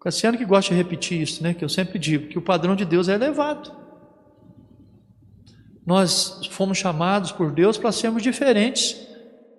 [0.00, 1.52] Cassiano que gosta de repetir isso, né?
[1.52, 3.70] Que eu sempre digo que o padrão de Deus é elevado.
[5.84, 8.96] Nós fomos chamados por Deus para sermos diferentes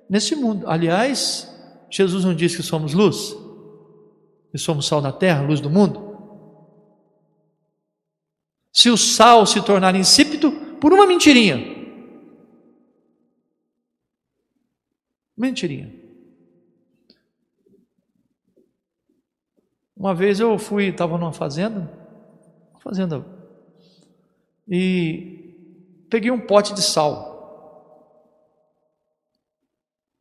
[0.09, 0.67] nesse mundo.
[0.67, 1.47] Aliás,
[1.91, 3.35] Jesus não disse que somos luz?
[4.51, 6.09] E somos sal da terra, luz do mundo?
[8.73, 11.57] Se o sal se tornar insípido por uma mentirinha.
[15.37, 16.00] Mentirinha.
[20.01, 21.87] Uma vez eu fui, estava numa fazenda,
[22.79, 23.23] fazenda,
[24.67, 28.09] e peguei um pote de sal.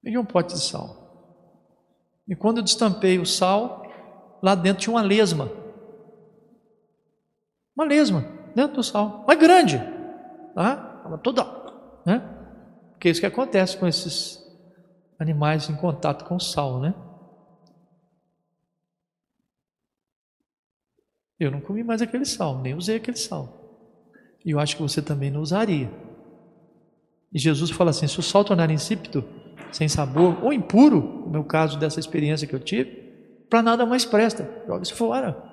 [0.02, 1.48] Peguei um pote de sal.
[2.28, 3.82] E quando eu destampei o sal,
[4.42, 5.50] lá dentro tinha uma lesma.
[7.74, 8.20] Uma lesma
[8.54, 9.78] dentro do sal, mas grande,
[10.54, 10.76] tá?
[11.22, 11.42] Toda,
[12.04, 12.18] né?
[12.90, 14.46] Porque é isso que acontece com esses
[15.18, 16.94] animais em contato com o sal, né?
[21.40, 23.58] Eu não comi mais aquele sal, nem usei aquele sal.
[24.44, 25.90] E eu acho que você também não usaria.
[27.32, 29.24] E Jesus fala assim: se o sal tornar insípido,
[29.72, 32.90] sem sabor ou impuro, no meu caso dessa experiência que eu tive,
[33.48, 35.50] para nada mais presta, joga isso fora.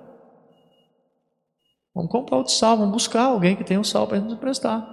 [1.95, 4.85] Vamos comprar outro sal, vamos buscar alguém que tenha um sal para nos emprestar.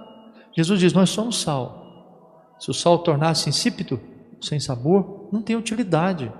[0.55, 2.55] Jesus diz: Nós somos sal.
[2.57, 3.99] Se o sal tornasse insípido,
[4.41, 6.31] sem sabor, não tem utilidade.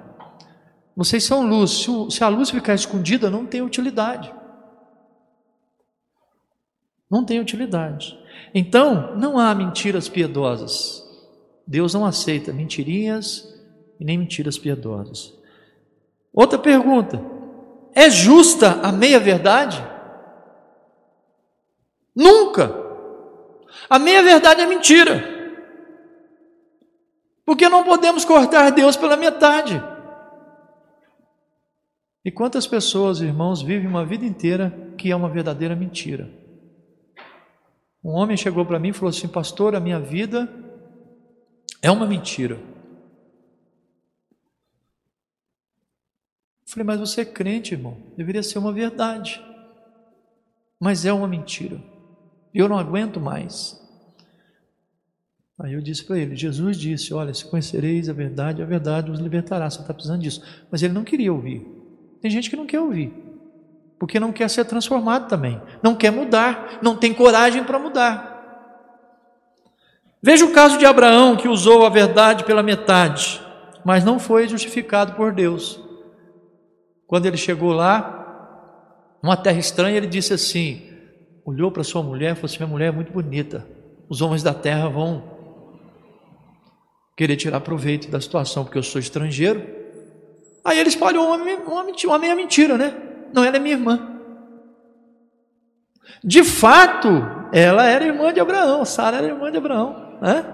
[0.96, 4.34] Vocês são luz, se, a luz ficar escondida, não tem utilidade.
[7.16, 8.20] Não tem utilidade.
[8.54, 11.02] Então, não há mentiras piedosas.
[11.66, 13.58] Deus não aceita mentirinhas
[13.98, 15.34] e nem mentiras piedosas.
[16.34, 17.24] Outra pergunta:
[17.94, 19.82] é justa a meia-verdade?
[22.14, 22.76] Nunca.
[23.90, 25.24] A meia-verdade é mentira.
[27.46, 29.82] Porque não podemos cortar Deus pela metade.
[32.26, 36.44] E quantas pessoas, irmãos, vivem uma vida inteira que é uma verdadeira mentira?
[38.06, 40.48] Um homem chegou para mim e falou assim: Pastor, a minha vida
[41.82, 42.54] é uma mentira.
[46.62, 49.44] Eu falei, mas você é crente, irmão, deveria ser uma verdade,
[50.80, 51.82] mas é uma mentira.
[52.54, 53.82] Eu não aguento mais.
[55.58, 59.20] Aí eu disse para ele: Jesus disse: Olha, se conhecereis a verdade, a verdade os
[59.20, 59.68] libertará.
[59.68, 60.44] Você está precisando disso.
[60.70, 61.66] Mas ele não queria ouvir.
[62.22, 63.25] Tem gente que não quer ouvir
[64.06, 68.36] porque não quer ser transformado também, não quer mudar, não tem coragem para mudar.
[70.22, 73.42] Veja o caso de Abraão, que usou a verdade pela metade,
[73.84, 75.82] mas não foi justificado por Deus.
[77.08, 80.88] Quando ele chegou lá, numa terra estranha, ele disse assim:
[81.44, 83.68] olhou para sua mulher e falou assim: Minha mulher é muito bonita,
[84.08, 85.24] os homens da terra vão
[87.18, 89.68] querer tirar proveito da situação, porque eu sou estrangeiro.
[90.64, 93.05] Aí ele espalhou uma, uma, uma meia mentira, né?
[93.36, 94.00] Não, ela é minha irmã.
[96.24, 97.10] De fato,
[97.52, 100.54] ela era irmã de Abraão, Sara era irmã de Abraão, né?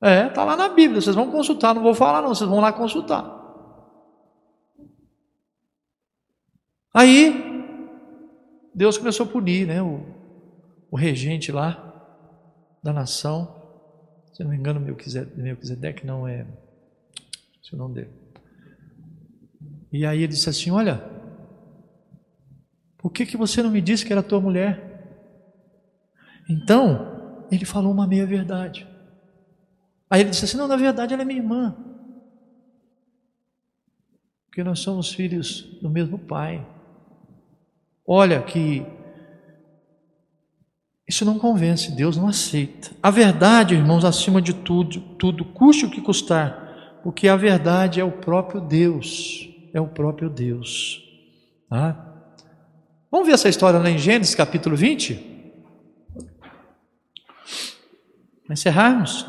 [0.00, 2.72] É, tá lá na Bíblia, vocês vão consultar, não vou falar não, vocês vão lá
[2.72, 3.34] consultar.
[6.94, 7.66] Aí,
[8.72, 10.06] Deus começou a punir, né, o,
[10.90, 11.82] o regente lá
[12.82, 13.52] da nação,
[14.32, 16.46] se não me engano, Melquisedeque não é,
[17.60, 18.25] se o nome dele.
[19.92, 21.02] E aí ele disse assim: Olha,
[22.98, 24.96] por que, que você não me disse que era tua mulher?
[26.48, 28.86] Então, ele falou uma meia-verdade.
[30.10, 31.76] Aí ele disse assim: Não, na verdade ela é minha irmã.
[34.46, 36.66] Porque nós somos filhos do mesmo pai.
[38.06, 38.86] Olha que
[41.08, 42.90] isso não convence, Deus não aceita.
[43.02, 48.04] A verdade, irmãos, acima de tudo, tudo, custe o que custar, porque a verdade é
[48.04, 51.02] o próprio Deus é o próprio Deus.
[51.68, 51.94] Tá?
[53.10, 55.14] Vamos ver essa história lá em Gênesis capítulo 20?
[58.44, 59.26] Para encerrarmos.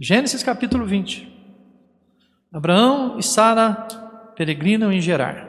[0.00, 1.36] Gênesis capítulo 20.
[2.50, 3.86] Abraão e Sara
[4.34, 5.46] peregrinam em Gerar.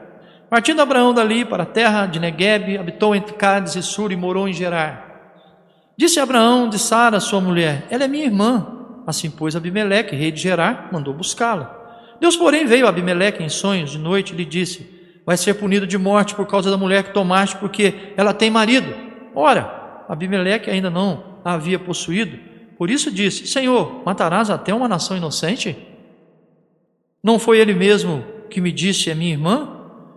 [0.49, 4.49] Partindo Abraão dali para a terra de Negueb, habitou entre Cádiz e Sur e morou
[4.49, 5.31] em Gerar.
[5.95, 9.01] Disse Abraão de Sara, sua mulher: Ela é minha irmã.
[9.07, 11.78] Assim, pois, Abimeleque, rei de Gerar, mandou buscá-la.
[12.19, 14.87] Deus, porém, veio a Abimeleque em sonhos de noite e lhe disse:
[15.25, 18.93] Vai ser punido de morte por causa da mulher que tomaste, porque ela tem marido.
[19.33, 22.37] Ora, Abimeleque ainda não a havia possuído,
[22.77, 25.77] por isso disse: Senhor, matarás até uma nação inocente?
[27.23, 29.75] Não foi ele mesmo que me disse: É minha irmã?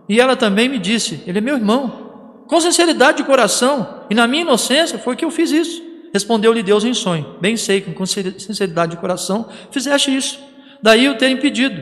[0.09, 2.01] E ela também me disse: Ele é meu irmão.
[2.47, 5.81] Com sinceridade de coração e na minha inocência foi que eu fiz isso.
[6.13, 10.39] Respondeu-lhe Deus em sonho: Bem sei que com sinceridade de coração fizeste isso.
[10.83, 11.81] Daí eu ter impedido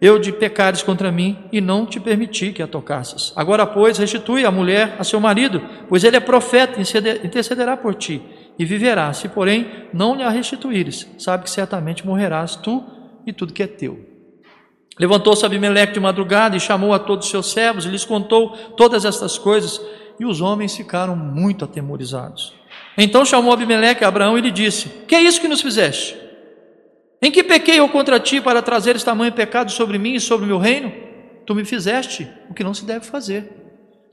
[0.00, 3.32] eu de pecares contra mim e não te permiti que a tocasses.
[3.34, 7.94] Agora, pois, restitui a mulher a seu marido, pois ele é profeta e intercederá por
[7.96, 8.22] ti
[8.56, 9.12] e viverá.
[9.12, 12.84] Se, porém, não lhe a restituíres, sabe que certamente morrerás tu
[13.26, 13.98] e tudo que é teu.
[14.98, 19.04] Levantou-se Abimeleque de madrugada e chamou a todos os seus servos e lhes contou todas
[19.04, 19.80] estas coisas,
[20.18, 22.52] e os homens ficaram muito atemorizados.
[22.96, 26.27] Então chamou Abimeleque a Abraão e lhe disse: Que é isso que nos fizeste?
[27.20, 30.44] Em que pequei eu contra ti para trazer este tamanho pecado sobre mim e sobre
[30.44, 30.92] o meu reino?
[31.44, 33.50] Tu me fizeste o que não se deve fazer.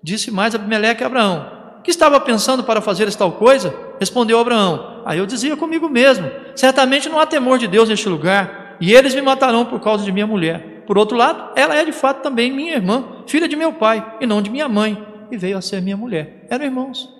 [0.01, 1.51] Disse mais Abimeleque a Abraão:
[1.83, 3.75] Que estava pensando para fazer esta coisa?
[3.99, 8.77] Respondeu Abraão: Aí eu dizia comigo mesmo: Certamente não há temor de Deus neste lugar,
[8.81, 10.83] e eles me matarão por causa de minha mulher.
[10.87, 14.25] Por outro lado, ela é de fato também minha irmã, filha de meu pai e
[14.25, 14.97] não de minha mãe,
[15.31, 16.45] e veio a ser minha mulher.
[16.49, 17.14] Eram irmãos.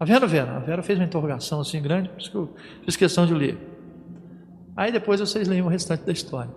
[0.00, 2.54] A Vera, Vera, a Vera fez uma interrogação assim grande, por isso que eu
[2.86, 3.58] fiz questão de ler.
[4.74, 6.50] Aí depois vocês leem o restante da história.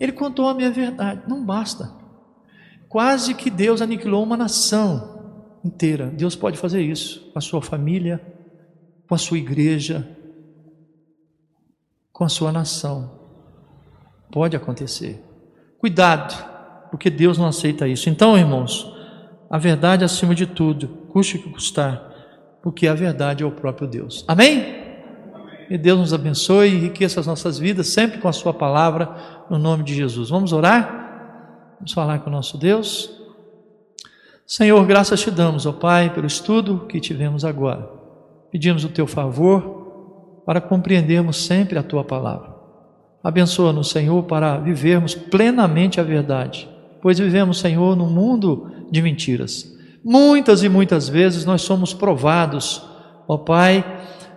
[0.00, 1.92] Ele contou a minha verdade, não basta.
[2.88, 6.06] Quase que Deus aniquilou uma nação inteira.
[6.06, 8.18] Deus pode fazer isso com a sua família,
[9.06, 10.08] com a sua igreja,
[12.10, 13.10] com a sua nação.
[14.32, 15.22] Pode acontecer.
[15.78, 16.34] Cuidado,
[16.90, 18.08] porque Deus não aceita isso.
[18.08, 18.90] Então, irmãos,
[19.50, 22.05] a verdade acima de tudo, custe o que custar
[22.66, 24.24] porque a verdade é o próprio Deus.
[24.26, 24.74] Amém?
[25.70, 29.56] E Deus nos abençoe e enriqueça as nossas vidas sempre com a Sua palavra, no
[29.56, 30.30] nome de Jesus.
[30.30, 31.76] Vamos orar?
[31.76, 33.08] Vamos falar com o nosso Deus.
[34.44, 37.88] Senhor, graças te damos, ó Pai, pelo estudo que tivemos agora.
[38.50, 42.52] Pedimos o teu favor para compreendermos sempre a tua palavra.
[43.22, 46.68] Abençoa-nos, Senhor, para vivermos plenamente a verdade,
[47.00, 49.75] pois vivemos, Senhor, num mundo de mentiras.
[50.08, 52.80] Muitas e muitas vezes nós somos provados,
[53.26, 53.84] ó Pai,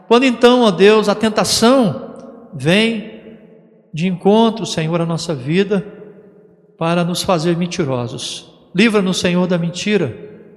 [0.07, 2.15] quando então, ó Deus, a tentação
[2.51, 3.38] vem
[3.93, 5.86] de encontro, Senhor, à nossa vida,
[6.76, 8.51] para nos fazer mentirosos.
[8.74, 10.11] Livra-nos, Senhor, da mentira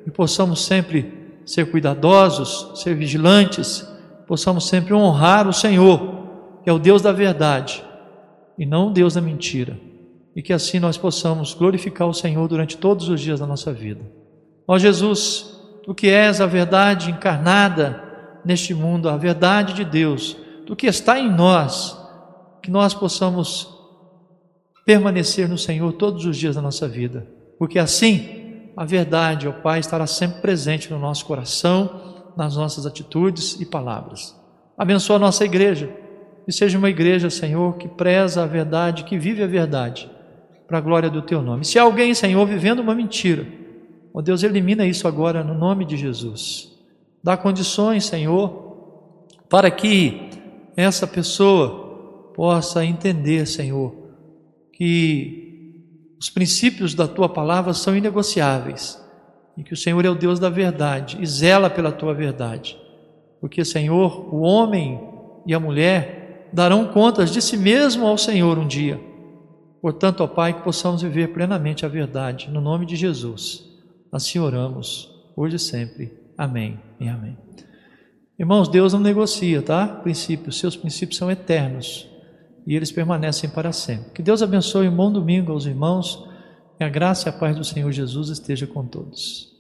[0.06, 1.12] e possamos sempre
[1.44, 3.86] ser cuidadosos, ser vigilantes,
[4.26, 6.00] possamos sempre honrar o Senhor,
[6.64, 7.84] que é o Deus da verdade
[8.58, 9.78] e não o Deus da mentira,
[10.34, 14.21] e que assim nós possamos glorificar o Senhor durante todos os dias da nossa vida.
[14.72, 15.54] Ó Jesus,
[15.84, 18.02] tu que és a verdade encarnada
[18.42, 20.34] neste mundo, a verdade de Deus,
[20.66, 21.94] tu que está em nós,
[22.62, 23.68] que nós possamos
[24.86, 27.26] permanecer no Senhor todos os dias da nossa vida,
[27.58, 33.60] porque assim a verdade, ó Pai, estará sempre presente no nosso coração, nas nossas atitudes
[33.60, 34.34] e palavras.
[34.78, 35.94] Abençoa a nossa igreja,
[36.48, 40.10] e seja uma igreja, Senhor, que preza a verdade, que vive a verdade,
[40.66, 41.62] para a glória do Teu nome.
[41.62, 43.60] Se alguém, Senhor, vivendo uma mentira,
[44.14, 46.70] Ó oh Deus, elimina isso agora no nome de Jesus.
[47.22, 48.76] Dá condições, Senhor,
[49.48, 50.28] para que
[50.76, 53.94] essa pessoa possa entender, Senhor,
[54.72, 59.02] que os princípios da tua palavra são inegociáveis
[59.56, 62.78] e que o Senhor é o Deus da verdade e zela pela tua verdade.
[63.40, 65.00] Porque, Senhor, o homem
[65.46, 69.00] e a mulher darão contas de si mesmo ao Senhor um dia.
[69.80, 73.71] Portanto, ó Pai, que possamos viver plenamente a verdade, no nome de Jesus.
[74.12, 76.12] Assim oramos, hoje e sempre.
[76.36, 77.38] Amém e amém.
[78.38, 79.86] Irmãos, Deus não negocia, tá?
[79.86, 82.06] Princípios, seus princípios são eternos
[82.66, 84.10] e eles permanecem para sempre.
[84.10, 86.28] Que Deus abençoe um bom domingo aos irmãos.
[86.76, 89.50] Que a graça e a paz do Senhor Jesus esteja com todos.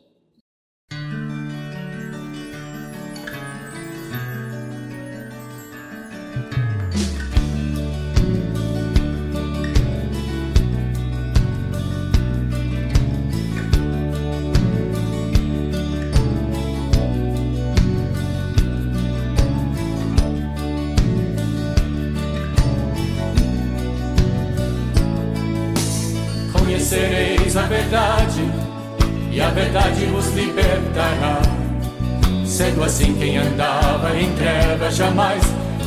[32.52, 35.42] Sendo assim, quem andava em trevas jamais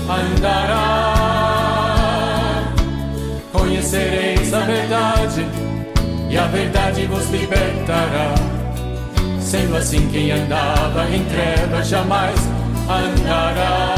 [0.10, 1.14] andará.
[3.54, 5.46] Conhecereis a verdade,
[6.28, 8.34] e a verdade vos libertará.
[9.40, 12.36] Sendo assim, quem andava em trevas jamais
[12.90, 13.96] andará.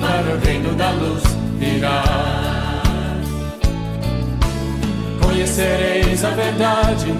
[0.00, 1.24] Para o reino da luz
[1.58, 2.04] virá.
[5.20, 7.12] Conhecereis a verdade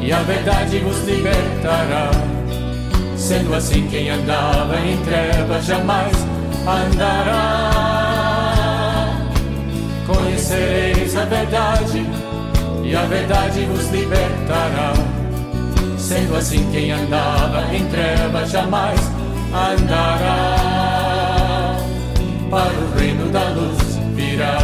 [0.00, 2.37] e a verdade vos libertará.
[3.18, 6.16] Sendo assim, quem andava em trevas jamais
[6.64, 7.72] andará.
[10.06, 12.06] Conhecereis a verdade,
[12.84, 14.92] e a verdade vos libertará.
[15.98, 19.00] Sendo assim, quem andava em trevas jamais
[19.52, 20.56] andará.
[22.48, 24.58] Para o reino da luz virá.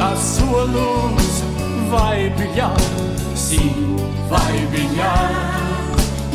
[0.00, 1.44] A sua luz
[1.88, 2.76] vai brilhar,
[3.36, 3.96] sim,
[4.28, 5.57] vai brilhar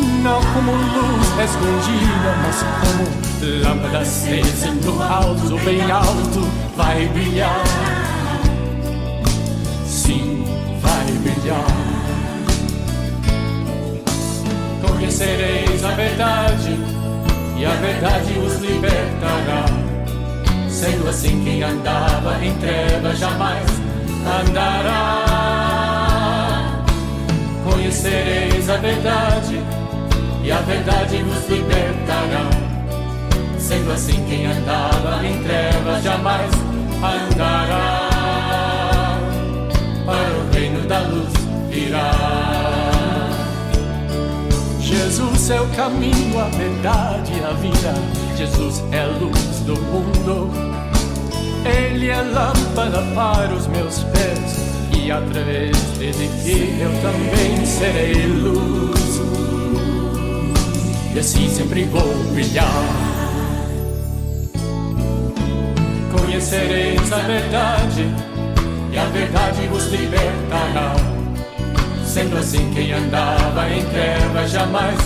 [0.06, 3.08] não como luz escondida, mas como
[3.62, 7.64] lâmpada acesa no alto, bem alto, vai brilhar.
[9.86, 10.46] Sim,
[10.82, 11.66] vai brilhar.
[14.82, 16.80] Conhecereis a verdade,
[17.58, 19.66] e a verdade os libertará.
[20.70, 23.66] Sendo assim, quem andava em trevas jamais
[24.26, 25.24] andará.
[27.64, 29.83] Conhecereis a verdade
[30.44, 32.50] e a verdade vos libertará.
[33.58, 36.52] Sendo assim, quem andava em trevas jamais
[37.02, 38.10] andará.
[40.06, 41.32] Para o reino da luz
[41.70, 42.12] virá.
[44.82, 47.94] Jesus é o caminho, a verdade e a vida.
[48.36, 50.52] Jesus é a luz do mundo.
[51.66, 54.74] Ele é lâmpada para os meus pés.
[54.92, 59.53] E através dele que eu também serei luz
[61.14, 62.02] e assim sempre vou
[62.34, 62.68] brilhar.
[66.12, 68.10] Conhecereis a verdade,
[68.92, 70.96] e a verdade vos libertará.
[72.04, 74.98] Sendo assim, quem andava em trevas jamais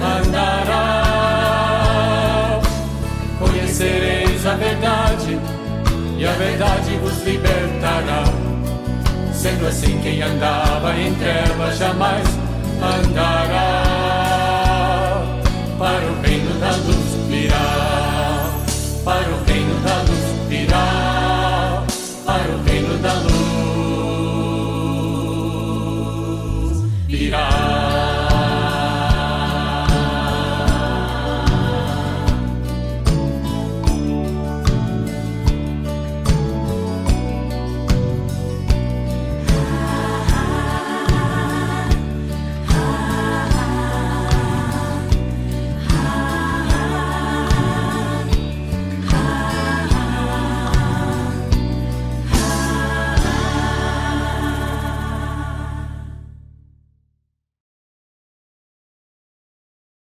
[0.00, 1.04] andará.
[3.38, 5.38] Conhecereis a verdade,
[6.16, 8.24] e a verdade vos libertará.
[9.32, 12.26] Sendo assim, quem andava em trevas jamais
[12.80, 13.87] andará
[15.78, 16.97] para o reino da luz.